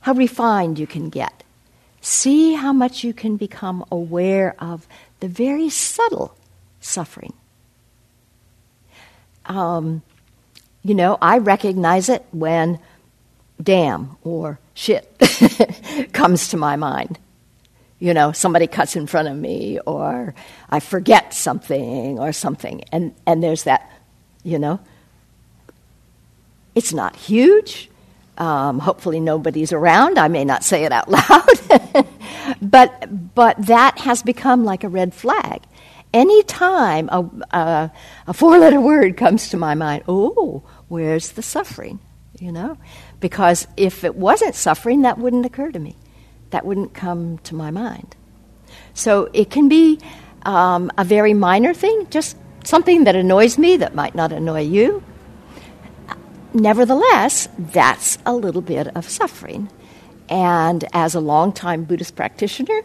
[0.01, 1.43] how refined you can get.
[2.01, 4.87] see how much you can become aware of
[5.19, 6.35] the very subtle
[6.79, 7.33] suffering.
[9.45, 10.01] Um,
[10.83, 12.79] you know, I recognize it when
[13.61, 15.05] damn or shit
[16.13, 17.19] comes to my mind.
[17.99, 20.35] You know, somebody cuts in front of me, or
[20.69, 22.83] I forget something, or something.
[22.91, 23.91] And, and there's that,
[24.43, 24.79] you know.
[26.75, 27.89] It's not huge.
[28.37, 30.19] Um, hopefully, nobody's around.
[30.19, 32.05] I may not say it out loud.
[32.61, 35.63] but, but that has become like a red flag.
[36.13, 37.91] Anytime a, a,
[38.27, 41.99] a four letter word comes to my mind, oh, where's the suffering?
[42.39, 42.77] You know?
[43.19, 45.95] Because if it wasn't suffering, that wouldn't occur to me.
[46.51, 48.15] That wouldn't come to my mind.
[48.93, 49.99] So it can be
[50.43, 55.03] um, a very minor thing, just something that annoys me that might not annoy you.
[56.53, 59.69] Nevertheless, that's a little bit of suffering.
[60.29, 62.81] And as a long-time Buddhist practitioner,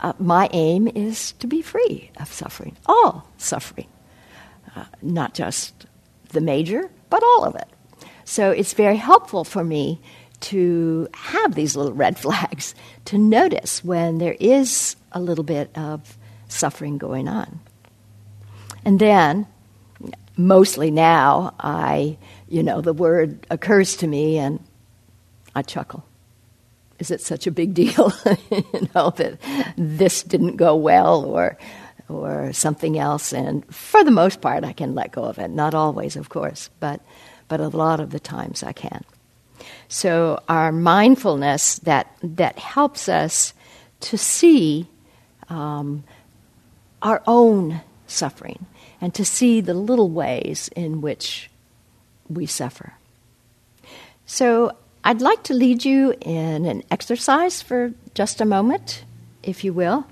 [0.00, 3.86] uh, my aim is to be free of suffering, all suffering,
[4.74, 5.86] uh, not just
[6.30, 7.68] the major, but all of it.
[8.24, 10.00] So it's very helpful for me
[10.40, 12.74] to have these little red flags,
[13.06, 16.16] to notice when there is a little bit of
[16.48, 17.60] suffering going on.
[18.84, 19.46] And then,
[20.36, 22.16] mostly now, I,
[22.48, 24.58] you know, the word occurs to me and
[25.54, 26.04] I chuckle
[27.00, 28.12] is it such a big deal,
[28.50, 29.38] you know, that
[29.76, 31.58] this didn't go well or
[32.08, 33.32] or something else?
[33.32, 35.48] And for the most part, I can let go of it.
[35.50, 37.00] Not always, of course, but
[37.48, 39.02] but a lot of the times I can.
[39.92, 43.52] So our mindfulness that that helps us
[44.02, 44.86] to see
[45.48, 46.04] um,
[47.02, 48.66] our own suffering
[49.00, 51.50] and to see the little ways in which
[52.28, 52.92] we suffer.
[54.26, 59.04] So I'd like to lead you in an exercise for just a moment,
[59.42, 60.06] if you will.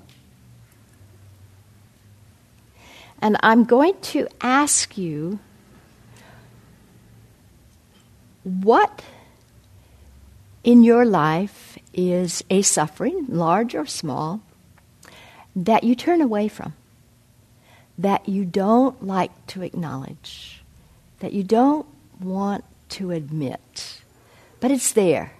[3.21, 5.39] And I'm going to ask you
[8.43, 9.03] what
[10.69, 14.41] in your life is a suffering, large or small,
[15.55, 16.73] that you turn away from,
[17.97, 20.61] that you don't like to acknowledge,
[21.19, 21.87] that you don't
[22.19, 23.99] want to admit
[24.59, 25.31] but it's there.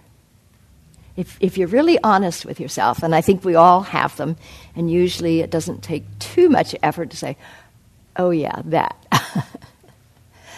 [1.16, 4.36] If, if you're really honest with yourself, and I think we all have them,
[4.74, 7.36] and usually it doesn't take too much effort to say,
[8.16, 8.96] oh, yeah, that.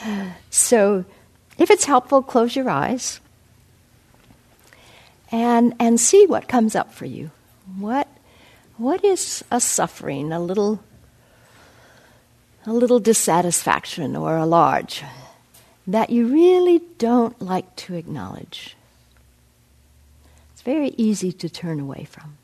[0.51, 1.05] so
[1.59, 3.21] if it's helpful, close your eyes
[5.33, 7.31] and, and see what comes up for you.
[7.79, 8.07] What,
[8.77, 10.85] what is a suffering, a little,
[12.67, 15.03] a little dissatisfaction, or a large?
[15.87, 18.77] that you really don't like to acknowledge.
[20.53, 22.37] It's very easy to turn away from.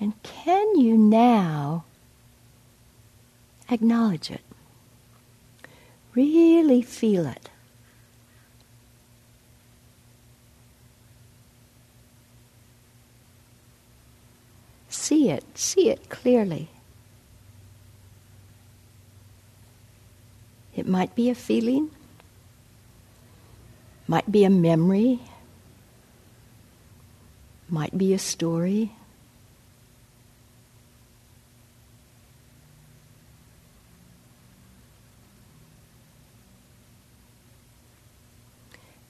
[0.00, 1.84] And can you now
[3.70, 4.40] acknowledge it?
[6.14, 7.50] Really feel it.
[14.88, 16.68] See it, see it clearly.
[20.74, 21.90] It might be a feeling,
[24.08, 25.20] might be a memory,
[27.68, 28.92] might be a story.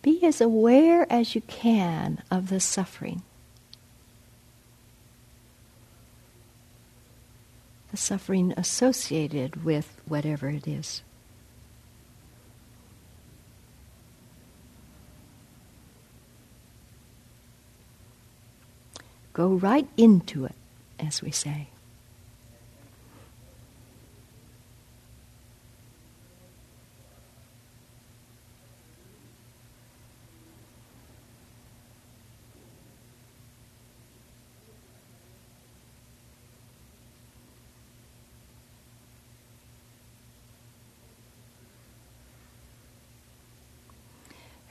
[0.02, 3.22] Be aware as you can of the suffering.
[7.90, 11.02] The suffering associated with whatever it is.
[19.32, 20.54] Go right into it,
[20.98, 21.68] as we say.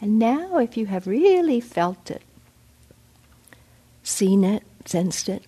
[0.10, 2.24] And now, if you have really felt it,
[4.01, 5.43] seen it, sensed it,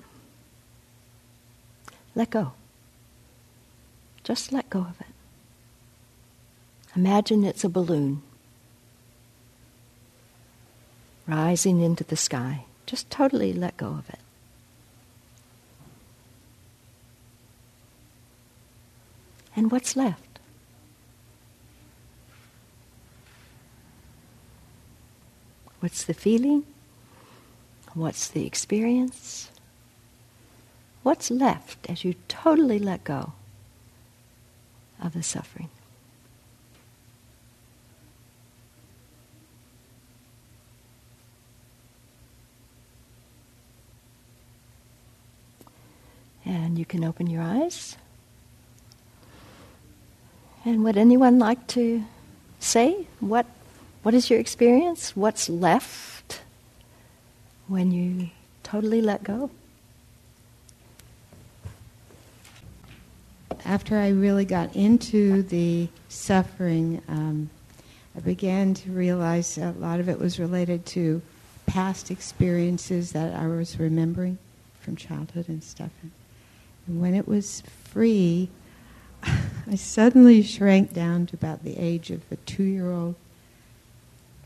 [2.13, 2.51] let go.
[4.23, 5.15] Just let go of it.
[6.95, 8.21] Imagine it's a balloon
[11.25, 12.65] rising into the sky.
[12.85, 14.19] Just totally let go of it.
[19.55, 20.30] And what's left?
[25.81, 26.63] What's the feeling?
[27.95, 29.49] What's the experience?
[31.01, 33.33] What's left as you totally let go
[35.01, 35.69] of the suffering?
[46.45, 47.97] And you can open your eyes.
[50.63, 52.03] And would anyone like to
[52.59, 53.47] say what
[54.03, 55.15] what is your experience?
[55.15, 56.41] What's left
[57.67, 58.29] when you
[58.63, 59.51] totally let go?
[63.63, 67.49] After I really got into the suffering, um,
[68.15, 71.21] I began to realize a lot of it was related to
[71.67, 74.39] past experiences that I was remembering
[74.79, 75.91] from childhood and stuff.
[76.87, 78.49] And when it was free,
[79.23, 83.15] I suddenly shrank down to about the age of a two year old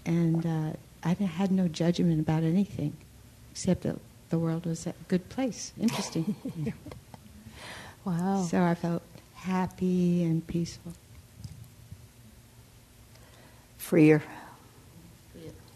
[0.05, 2.95] and uh, I had no judgment about anything,
[3.51, 3.97] except that
[4.29, 6.35] the world was a good place, interesting.
[8.05, 8.43] wow!
[8.49, 9.03] So I felt
[9.35, 10.93] happy and peaceful,
[13.77, 14.23] freer.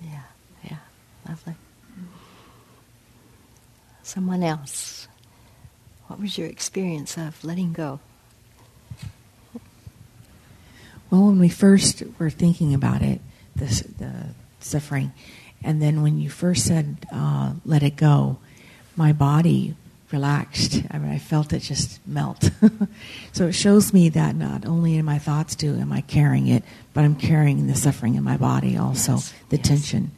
[0.01, 0.21] Yeah,
[0.63, 0.77] yeah,
[1.27, 1.55] lovely.
[4.03, 5.07] Someone else.
[6.07, 7.99] What was your experience of letting go?
[11.11, 13.21] Well, when we first were thinking about it,
[13.59, 14.13] the, the
[14.59, 15.13] suffering.
[15.63, 18.39] And then when you first said, uh, let it go,
[18.95, 19.75] my body
[20.11, 20.81] relaxed.
[20.89, 22.49] I mean, I felt it just melt.
[23.31, 26.63] so it shows me that not only in my thoughts do am I carrying it,
[26.93, 29.67] but I'm carrying the suffering in my body also, yes, the yes.
[29.67, 30.11] tension.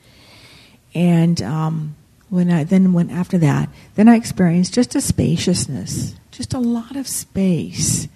[0.94, 1.96] And um,
[2.30, 6.96] when I then when after that, then I experienced just a spaciousness, just a lot
[6.96, 8.08] of space,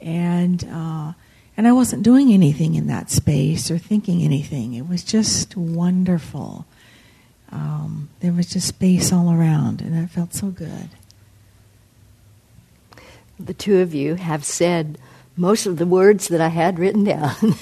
[0.00, 1.12] and uh,
[1.58, 4.74] and I wasn't doing anything in that space or thinking anything.
[4.74, 6.66] It was just wonderful.
[7.50, 10.88] Um, there was just space all around, and it felt so good.
[13.40, 14.98] The two of you have said
[15.36, 17.34] most of the words that I had written down.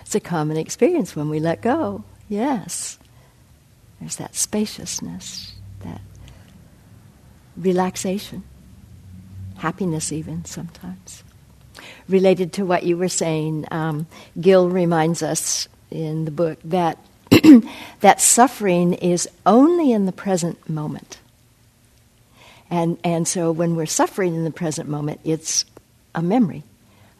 [0.00, 2.02] it's a common experience when we let go.
[2.28, 2.98] Yes.
[4.00, 5.54] There's that spaciousness,
[5.84, 6.00] that
[7.56, 8.42] relaxation,
[9.58, 11.22] happiness, even sometimes
[12.08, 14.06] related to what you were saying, um,
[14.40, 16.98] Gil reminds us in the book that
[18.00, 21.18] that suffering is only in the present moment.
[22.70, 25.64] And, and so when we're suffering in the present moment, it's
[26.14, 26.62] a memory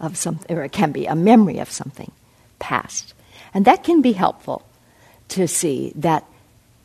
[0.01, 2.13] of something, or it can be a memory of something
[2.59, 3.15] past.
[3.55, 4.63] And that can be helpful
[5.29, 6.25] to see that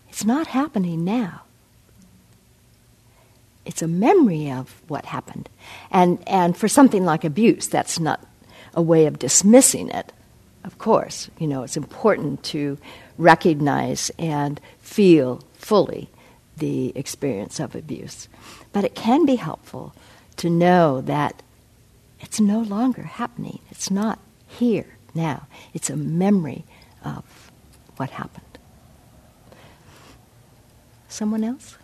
[0.09, 1.43] it's not happening now
[3.65, 5.49] it's a memory of what happened.
[5.91, 8.25] And, and for something like abuse, that's not
[8.73, 10.11] a way of dismissing it.
[10.63, 12.77] Of course, you know, it's important to
[13.17, 16.09] recognize and feel fully
[16.57, 18.27] the experience of abuse.
[18.71, 19.93] But it can be helpful
[20.37, 21.41] to know that
[22.19, 23.59] it's no longer happening.
[23.69, 25.47] It's not here now.
[25.73, 26.63] It's a memory
[27.03, 27.51] of
[27.97, 28.45] what happened.
[31.07, 31.77] Someone else?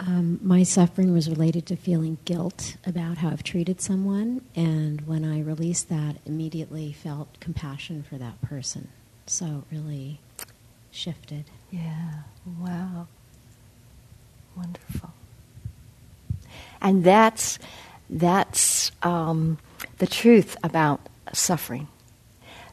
[0.00, 5.24] Um, my suffering was related to feeling guilt about how I've treated someone, and when
[5.24, 8.88] I released that, immediately felt compassion for that person.
[9.26, 10.20] So it really
[10.90, 11.44] shifted.
[11.70, 12.22] Yeah.
[12.58, 13.06] Wow.
[14.56, 15.12] Wonderful.
[16.80, 17.58] And that's
[18.10, 19.58] that's um,
[19.98, 21.00] the truth about
[21.32, 21.88] suffering.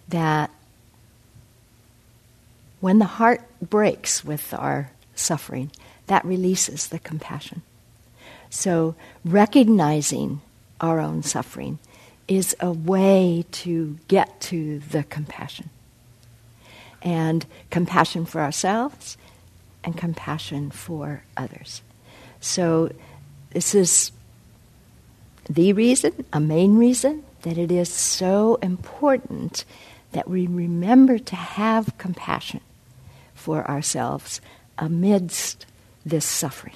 [0.10, 0.52] That
[2.82, 5.72] when the heart breaks with our suffering,
[6.12, 7.62] that releases the compassion.
[8.49, 10.41] So, recognizing
[10.82, 11.80] our own suffering
[12.28, 15.70] is a way to get to the compassion.
[17.01, 19.16] And compassion for ourselves
[19.86, 21.82] and compassion for others.
[22.41, 22.91] So,
[23.51, 24.12] this is
[25.49, 29.64] the reason, a main reason, that it is so important
[30.12, 32.59] that we remember to have compassion
[33.34, 34.41] for ourselves
[34.78, 35.66] amidst
[36.06, 36.76] this suffering.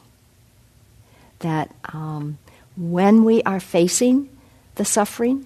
[1.39, 2.37] That um,
[2.75, 4.29] when we are facing
[4.75, 5.45] the suffering,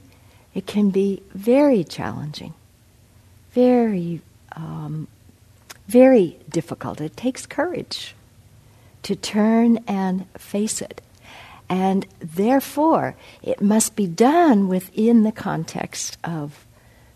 [0.54, 2.54] it can be very challenging,
[3.52, 4.22] very,
[4.56, 5.08] um,
[5.88, 7.02] very difficult.
[7.02, 8.16] It takes courage
[9.04, 11.02] to turn and face it.
[11.70, 16.66] And therefore, it must be done within the context of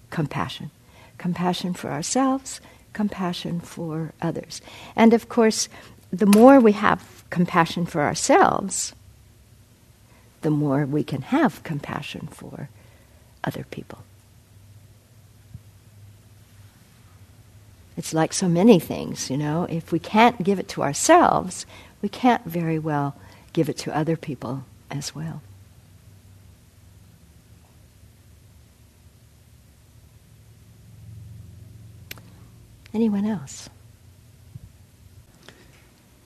[0.09, 0.70] compassion
[1.18, 2.59] compassion for ourselves,
[2.91, 4.61] compassion for others.
[4.93, 5.70] And of course,
[6.14, 8.93] the more we have compassion for ourselves,
[10.41, 12.70] the more we can have compassion for
[13.43, 13.97] other people.
[17.97, 19.66] It's like so many things, you know.
[19.68, 21.66] If we can't give it to ourselves,
[22.03, 23.16] we can't very well
[23.51, 25.41] give it to other people as well.
[32.93, 33.68] Anyone else?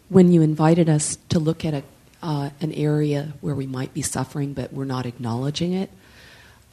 [0.09, 1.83] When you invited us to look at a,
[2.21, 5.89] uh, an area where we might be suffering but we're not acknowledging it,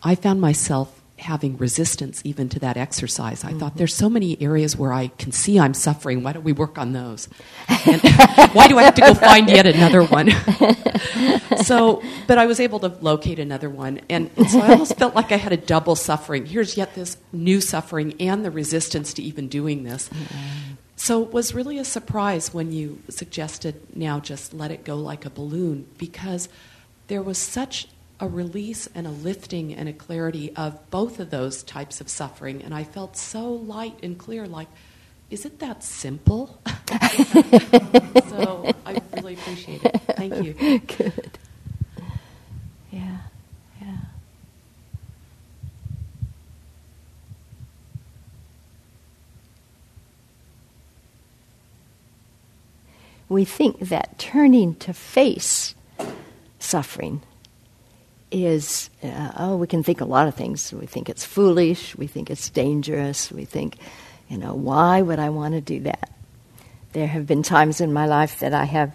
[0.02, 3.44] I found myself having resistance even to that exercise.
[3.44, 3.60] I mm-hmm.
[3.60, 6.22] thought there's so many areas where I can see I'm suffering.
[6.22, 7.28] Why don't we work on those?
[7.68, 8.02] And
[8.52, 10.30] why do I have to go find yet another one?
[11.64, 15.14] so, but I was able to locate another one, and, and, so I almost felt
[15.14, 16.46] like I had a double suffering.
[16.46, 20.08] Here's yet this new suffering and the resistance to even doing this.
[20.08, 20.73] Mm-hmm.
[21.04, 25.26] So it was really a surprise when you suggested now just let it go like
[25.26, 26.48] a balloon because
[27.08, 27.88] there was such
[28.20, 32.62] a release and a lifting and a clarity of both of those types of suffering.
[32.62, 34.68] And I felt so light and clear like,
[35.28, 36.58] is it that simple?
[38.30, 40.00] so I really appreciate it.
[40.16, 40.54] Thank you.
[40.96, 41.38] Good.
[53.34, 55.74] We think that turning to face
[56.60, 57.20] suffering
[58.30, 60.72] is uh, oh, we can think a lot of things.
[60.72, 61.96] We think it's foolish.
[61.96, 63.32] We think it's dangerous.
[63.32, 63.78] We think,
[64.28, 66.12] you know, why would I want to do that?
[66.92, 68.94] There have been times in my life that I have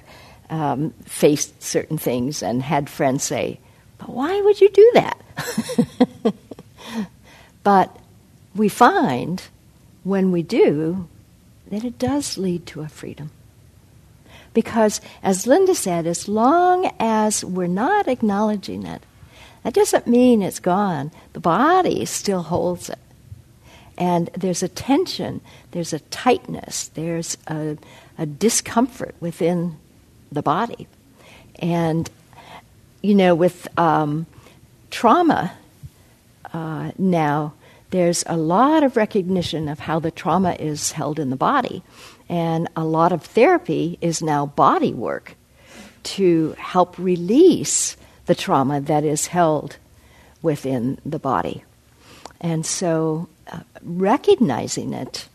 [0.50, 3.60] um, faced certain things and had friends say,
[3.98, 5.22] "But why would you do that?"
[7.64, 7.94] but
[8.56, 9.44] we find
[10.06, 11.10] when we do
[11.68, 13.32] that it does lead to a freedom.
[14.54, 19.04] Because, as Linda said, as long as we're not acknowledging it,
[19.64, 21.12] that doesn't mean it's gone.
[21.34, 23.00] The body still holds it.
[23.98, 25.42] And there's a tension,
[25.72, 27.78] there's a tightness, there's a,
[28.18, 29.76] a discomfort within
[30.32, 30.88] the body.
[31.60, 32.10] And,
[33.02, 34.26] you know, with um,
[34.90, 35.52] trauma
[36.54, 37.54] uh, now,
[37.90, 41.84] there's a lot of recognition of how the trauma is held in the body.
[42.30, 45.36] And a lot of therapy is now body work
[46.04, 49.78] to help release the trauma that is held
[50.42, 51.64] within the body.
[52.40, 55.28] And so, uh, recognizing it,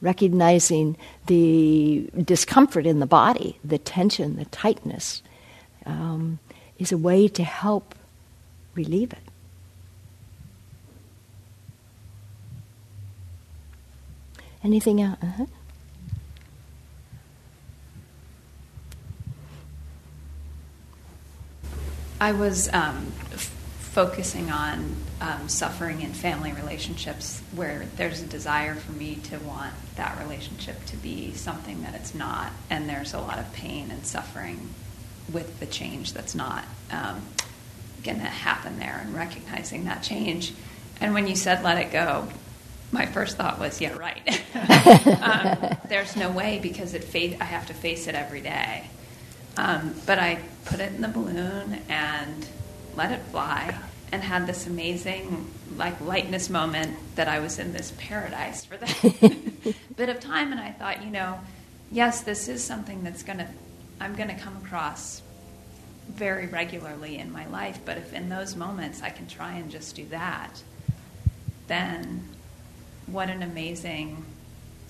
[0.00, 5.22] recognizing the discomfort in the body, the tension, the tightness,
[5.86, 6.40] um,
[6.78, 7.94] is a way to help
[8.74, 9.18] relieve it.
[14.64, 15.18] Anything else?
[15.22, 15.46] Uh-huh.
[22.22, 28.76] I was um, f- focusing on um, suffering in family relationships where there's a desire
[28.76, 33.18] for me to want that relationship to be something that it's not, and there's a
[33.18, 34.68] lot of pain and suffering
[35.32, 37.22] with the change that's not um,
[38.04, 40.52] going to happen there, and recognizing that change.
[41.00, 42.28] And when you said let it go,
[42.92, 44.44] my first thought was, yeah, right.
[45.20, 48.88] um, there's no way because it fa- I have to face it every day.
[49.56, 52.46] Um, but I put it in the balloon and
[52.96, 53.74] let it fly
[54.10, 59.74] and had this amazing like lightness moment that I was in this paradise for that
[59.96, 60.52] bit of time.
[60.52, 61.40] And I thought, you know,
[61.90, 63.48] yes, this is something that's going to
[64.00, 65.22] I'm going to come across
[66.08, 69.94] very regularly in my life, but if in those moments I can try and just
[69.94, 70.60] do that,
[71.68, 72.28] then
[73.06, 74.24] what an amazing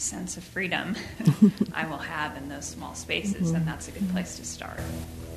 [0.03, 0.97] sense of freedom
[1.73, 3.57] I will have in those small spaces, mm-hmm.
[3.57, 4.79] and that's a good place to start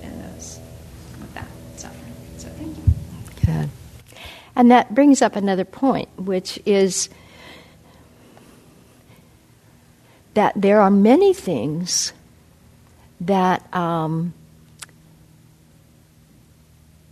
[0.02, 0.60] in those
[1.20, 1.48] with that
[1.78, 2.14] suffering.
[2.38, 2.84] So thank you.
[3.46, 3.70] Good.
[4.56, 7.10] And that brings up another point, which is
[10.34, 12.14] that there are many things
[13.22, 14.34] that um,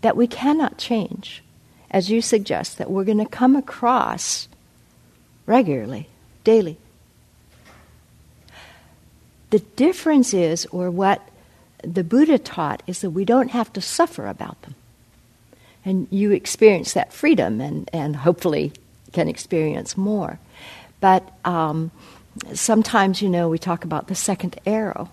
[0.01, 1.43] that we cannot change,
[1.89, 4.47] as you suggest, that we're going to come across
[5.45, 6.09] regularly,
[6.43, 6.77] daily.
[9.53, 11.21] The difference is, or what
[11.83, 14.73] the Buddha taught, is that we don't have to suffer about them.
[15.85, 18.73] And you experience that freedom and, and hopefully
[19.11, 20.39] can experience more.
[21.01, 21.91] But um,
[22.55, 25.11] sometimes, you know, we talk about the second arrow.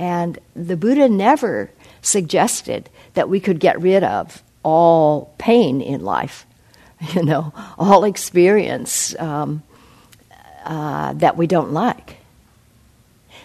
[0.00, 1.70] And the Buddha never
[2.00, 6.44] suggested that we could get rid of all pain in life,
[7.14, 9.14] you know, all experience.
[9.20, 9.62] Um,
[10.64, 12.16] uh, that we don't like.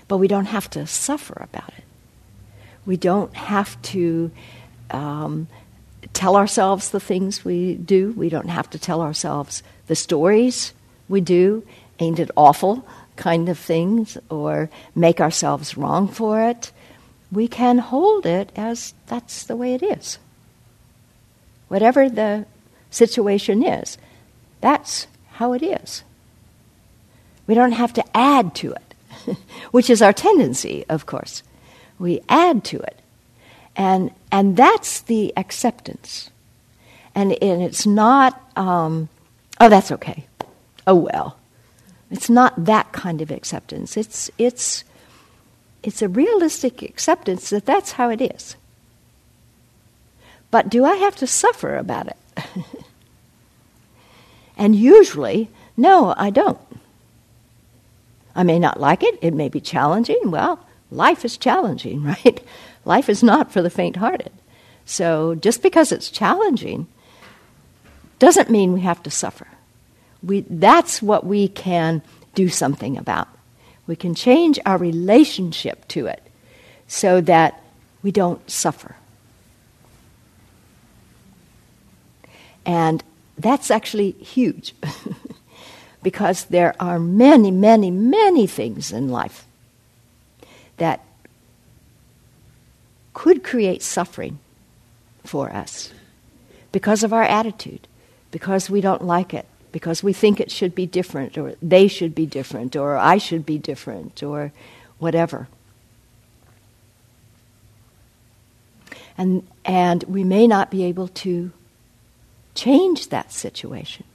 [0.08, 1.84] But we don't have to suffer about it.
[2.86, 4.32] We don't have to
[4.92, 5.48] um,
[6.14, 8.14] tell ourselves the things we do.
[8.14, 10.74] We don't have to tell ourselves the stories
[11.10, 11.66] we do.
[12.00, 12.86] Ain't it awful?
[13.18, 16.72] kind of things or make ourselves wrong for it.
[17.32, 20.18] We can hold it as that's the way it is.
[21.68, 22.46] Whatever the
[22.90, 23.98] situation is,
[24.62, 26.04] that's how it is.
[27.46, 28.87] We don't have to add to it,
[29.72, 31.44] which is our tendency, of course.
[32.00, 33.00] We add to it.
[33.76, 36.30] And, and that's the acceptance.
[37.14, 39.10] And, and it's not, um,
[39.60, 40.26] oh, that's okay.
[40.86, 41.38] Oh, well.
[42.10, 43.98] It's not that kind of acceptance.
[43.98, 44.84] It's, it's,
[45.84, 48.56] it's a realistic acceptance that that's how it is.
[50.50, 52.46] But do I have to suffer about it?
[54.58, 56.60] and usually, no, I don't.
[58.38, 60.20] I may not like it, it may be challenging.
[60.26, 60.60] Well,
[60.92, 62.40] life is challenging, right?
[62.86, 64.32] Life is not for the faint hearted.
[64.86, 66.88] So just because it's challenging
[68.20, 69.48] doesn't mean we have to suffer.
[70.24, 72.02] We, that's what we can
[72.36, 73.28] do something about.
[73.88, 76.22] We can change our relationship to it
[76.88, 77.62] so that
[78.04, 78.96] we don't suffer.
[82.66, 83.04] And
[83.38, 84.74] that's actually huge
[86.04, 89.46] because there are many, many, many things in life
[90.78, 91.04] that
[93.14, 94.40] could create suffering
[95.26, 95.92] for us
[96.72, 97.88] because of our attitude,
[98.32, 102.14] because we don't like it, because we think it should be different, or they should
[102.14, 104.52] be different, or I should be different, or
[105.00, 105.48] whatever.
[109.18, 111.52] And, and we may not be able to
[112.54, 114.06] change that situation,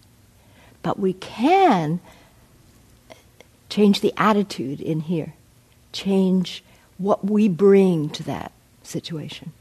[0.83, 2.01] but we can
[3.69, 5.35] change the attitude in here,
[5.93, 6.63] change
[6.99, 8.53] what we bring to that
[8.83, 9.53] situation.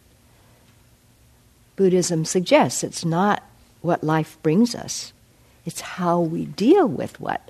[1.76, 3.44] Buddhism suggests it's not
[3.82, 5.14] what life brings us,
[5.66, 7.50] it's how we deal with what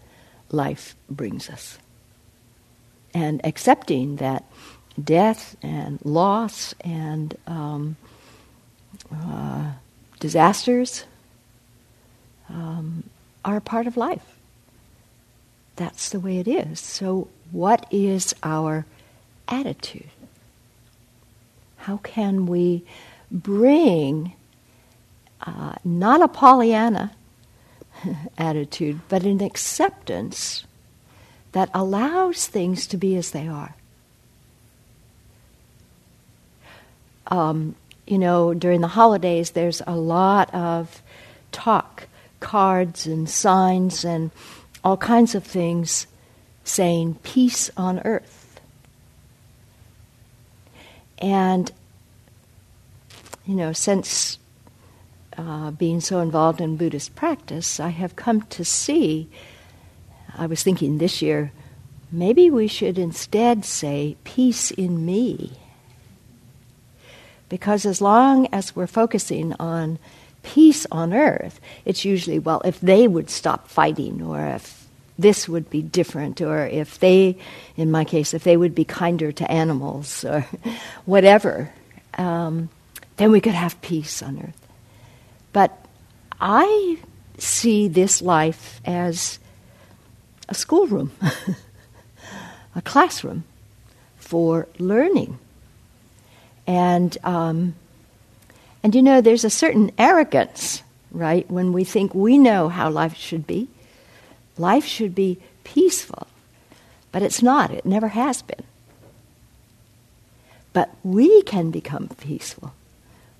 [0.51, 1.78] life brings us.
[3.13, 4.45] And accepting that
[5.01, 7.97] death and loss and um,
[9.13, 9.72] uh,
[10.19, 11.05] disasters
[12.49, 13.03] um,
[13.43, 14.37] are part of life.
[15.75, 16.79] That's the way it is.
[16.79, 18.85] So, what is our
[19.47, 20.09] attitude?
[21.77, 22.83] How can we
[23.31, 24.33] bring
[25.41, 27.13] uh, not a Pollyanna
[28.37, 30.65] attitude, but an acceptance
[31.53, 33.75] that allows things to be as they are?
[37.27, 37.75] Um,
[38.05, 41.01] you know, during the holidays, there's a lot of
[41.51, 42.07] talk,
[42.41, 44.31] cards and signs and
[44.83, 46.07] all kinds of things
[46.65, 48.59] saying peace on earth.
[51.19, 51.71] And,
[53.45, 54.39] you know, since
[55.37, 59.29] uh, being so involved in Buddhist practice, I have come to see,
[60.37, 61.51] I was thinking this year,
[62.11, 65.53] maybe we should instead say, peace in me.
[67.49, 69.99] Because as long as we're focusing on
[70.43, 74.87] peace on earth, it's usually, well, if they would stop fighting, or if
[75.17, 77.37] this would be different, or if they,
[77.77, 80.45] in my case, if they would be kinder to animals, or
[81.05, 81.71] whatever,
[82.17, 82.69] um,
[83.17, 84.67] then we could have peace on earth.
[85.53, 85.85] But
[86.39, 86.97] I
[87.37, 89.39] see this life as
[90.49, 91.11] a schoolroom,
[92.75, 93.43] a classroom
[94.17, 95.37] for learning.
[96.67, 97.75] And, um,
[98.84, 103.15] and you know, there's a certain arrogance, right, when we think we know how life
[103.15, 103.67] should be.
[104.57, 106.27] Life should be peaceful,
[107.11, 108.63] but it's not, it never has been.
[110.73, 112.73] But we can become peaceful.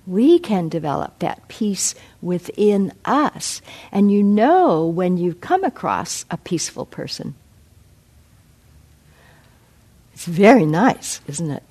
[0.06, 3.62] We can develop that peace within us.
[3.90, 7.34] And you know when you come across a peaceful person.
[10.12, 11.62] It's very nice, isn't it?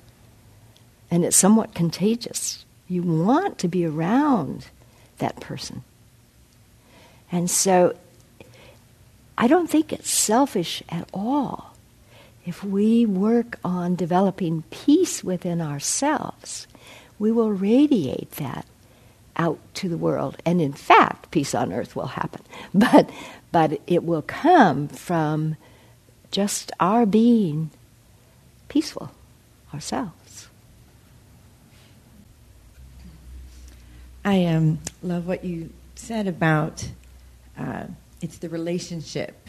[1.10, 2.64] And it's somewhat contagious.
[2.92, 4.66] You want to be around
[5.16, 5.82] that person.
[7.30, 7.96] And so
[9.38, 11.74] I don't think it's selfish at all
[12.44, 16.66] if we work on developing peace within ourselves.
[17.18, 18.66] We will radiate that
[19.36, 20.36] out to the world.
[20.44, 22.42] And in fact, peace on earth will happen.
[22.74, 23.08] But,
[23.52, 25.56] but it will come from
[26.30, 27.70] just our being
[28.68, 29.10] peaceful
[29.72, 30.21] ourselves.
[34.24, 36.88] I um, love what you said about
[37.58, 37.84] uh,
[38.20, 39.48] it's the relationship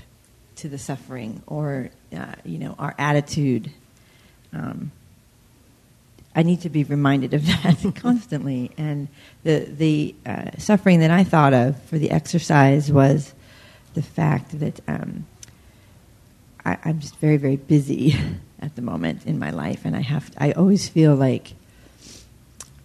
[0.56, 3.72] to the suffering or uh, you know our attitude.
[4.52, 4.92] Um,
[6.36, 8.72] I need to be reminded of that constantly.
[8.76, 9.10] And
[9.44, 13.34] the the uh, suffering that I thought of for the exercise was
[13.94, 15.28] the fact that um,
[16.66, 18.16] I, am just very very busy
[18.60, 21.54] at the moment in my life, and I have to, I always feel like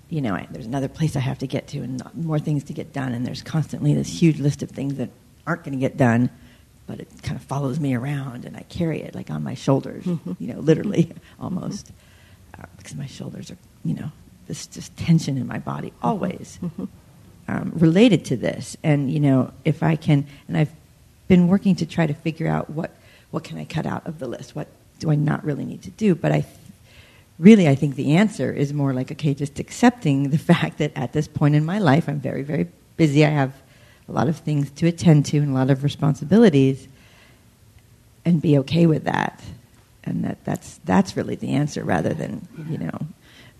[0.08, 2.72] you know I, there's another place I have to get to and more things to
[2.72, 5.10] get done, and there's constantly this huge list of things that
[5.46, 6.30] aren't going to get done.
[6.86, 10.04] But it kind of follows me around, and I carry it like on my shoulders,
[10.04, 10.32] mm-hmm.
[10.38, 11.92] you know, literally almost
[12.58, 14.10] uh, because my shoulders are, you know,
[14.46, 16.06] this just tension in my body mm-hmm.
[16.06, 16.84] always mm-hmm.
[17.46, 18.76] um, related to this.
[18.82, 20.72] And you know, if I can, and I've
[21.28, 22.90] been working to try to figure out what
[23.30, 25.90] what can I cut out of the list, what do I not really need to
[25.90, 26.14] do.
[26.14, 26.46] But I
[27.38, 31.12] really, I think the answer is more like okay, just accepting the fact that at
[31.12, 33.24] this point in my life, I'm very, very busy.
[33.24, 33.54] I have
[34.08, 36.88] a lot of things to attend to and a lot of responsibilities,
[38.24, 39.42] and be okay with that
[40.08, 42.98] and that that's that's really the answer rather than you know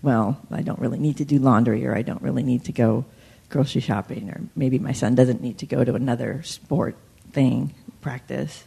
[0.01, 3.05] well i don't really need to do laundry or i don't really need to go
[3.49, 6.95] grocery shopping or maybe my son doesn't need to go to another sport
[7.31, 8.63] thing practice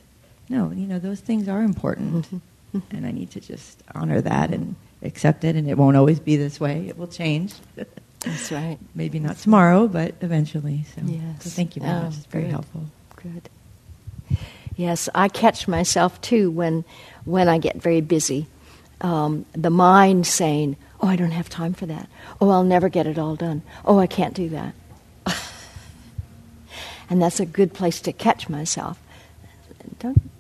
[0.49, 2.79] no you know those things are important mm-hmm.
[2.91, 6.37] and i need to just honor that and accept it and it won't always be
[6.37, 7.55] this way it will change
[8.21, 11.45] that's right maybe not tomorrow but eventually so, yes.
[11.45, 12.51] so thank you very oh, much it's very good.
[12.53, 12.85] helpful
[13.17, 13.49] good
[14.77, 16.85] yes i catch myself too when
[17.25, 18.47] when I get very busy.
[19.01, 22.09] Um, the mind saying, Oh, I don't have time for that.
[22.41, 23.63] Oh, I'll never get it all done.
[23.85, 24.75] Oh, I can't do that.
[27.11, 29.01] and that's a good place to catch myself.
[29.99, 30.31] Don't.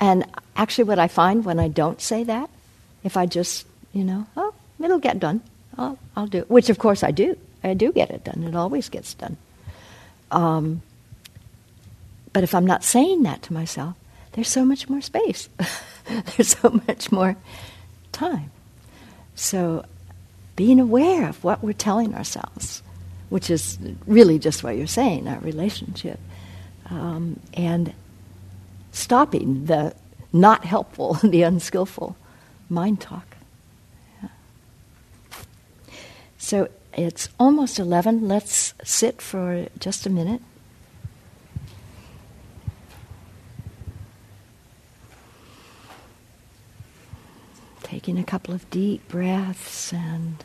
[0.00, 0.24] And
[0.56, 2.50] actually, what I find when I don't say that,
[3.04, 5.42] if I just, you know, oh, it'll get done,
[5.76, 7.36] I'll, I'll do it, which of course I do.
[7.62, 8.44] I do get it done.
[8.44, 9.36] It always gets done.
[10.30, 10.82] Um,
[12.32, 13.96] but if I'm not saying that to myself,
[14.32, 15.48] there's so much more space.
[16.36, 17.36] there's so much more
[18.12, 18.50] time.
[19.34, 19.84] So,
[20.56, 22.82] being aware of what we're telling ourselves,
[23.28, 26.18] which is really just what you're saying, our relationship,
[26.90, 27.92] um, and
[28.92, 29.94] stopping the
[30.32, 32.16] not helpful, the unskillful
[32.68, 33.36] mind talk.
[34.22, 34.28] Yeah.
[36.36, 38.26] So it's almost 11.
[38.28, 40.42] Let's sit for just a minute.
[47.82, 50.44] Taking a couple of deep breaths and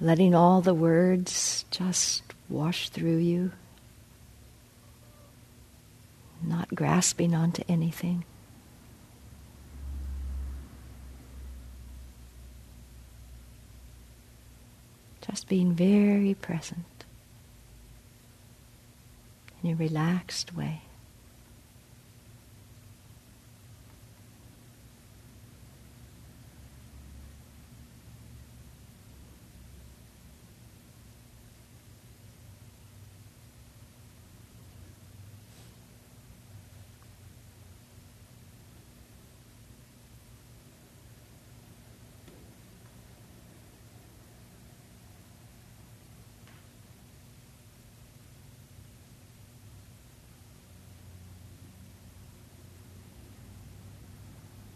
[0.00, 3.50] letting all the words just wash through you,
[6.48, 8.24] not grasping onto anything.
[15.26, 17.04] Just being very present
[19.62, 20.83] in a relaxed way.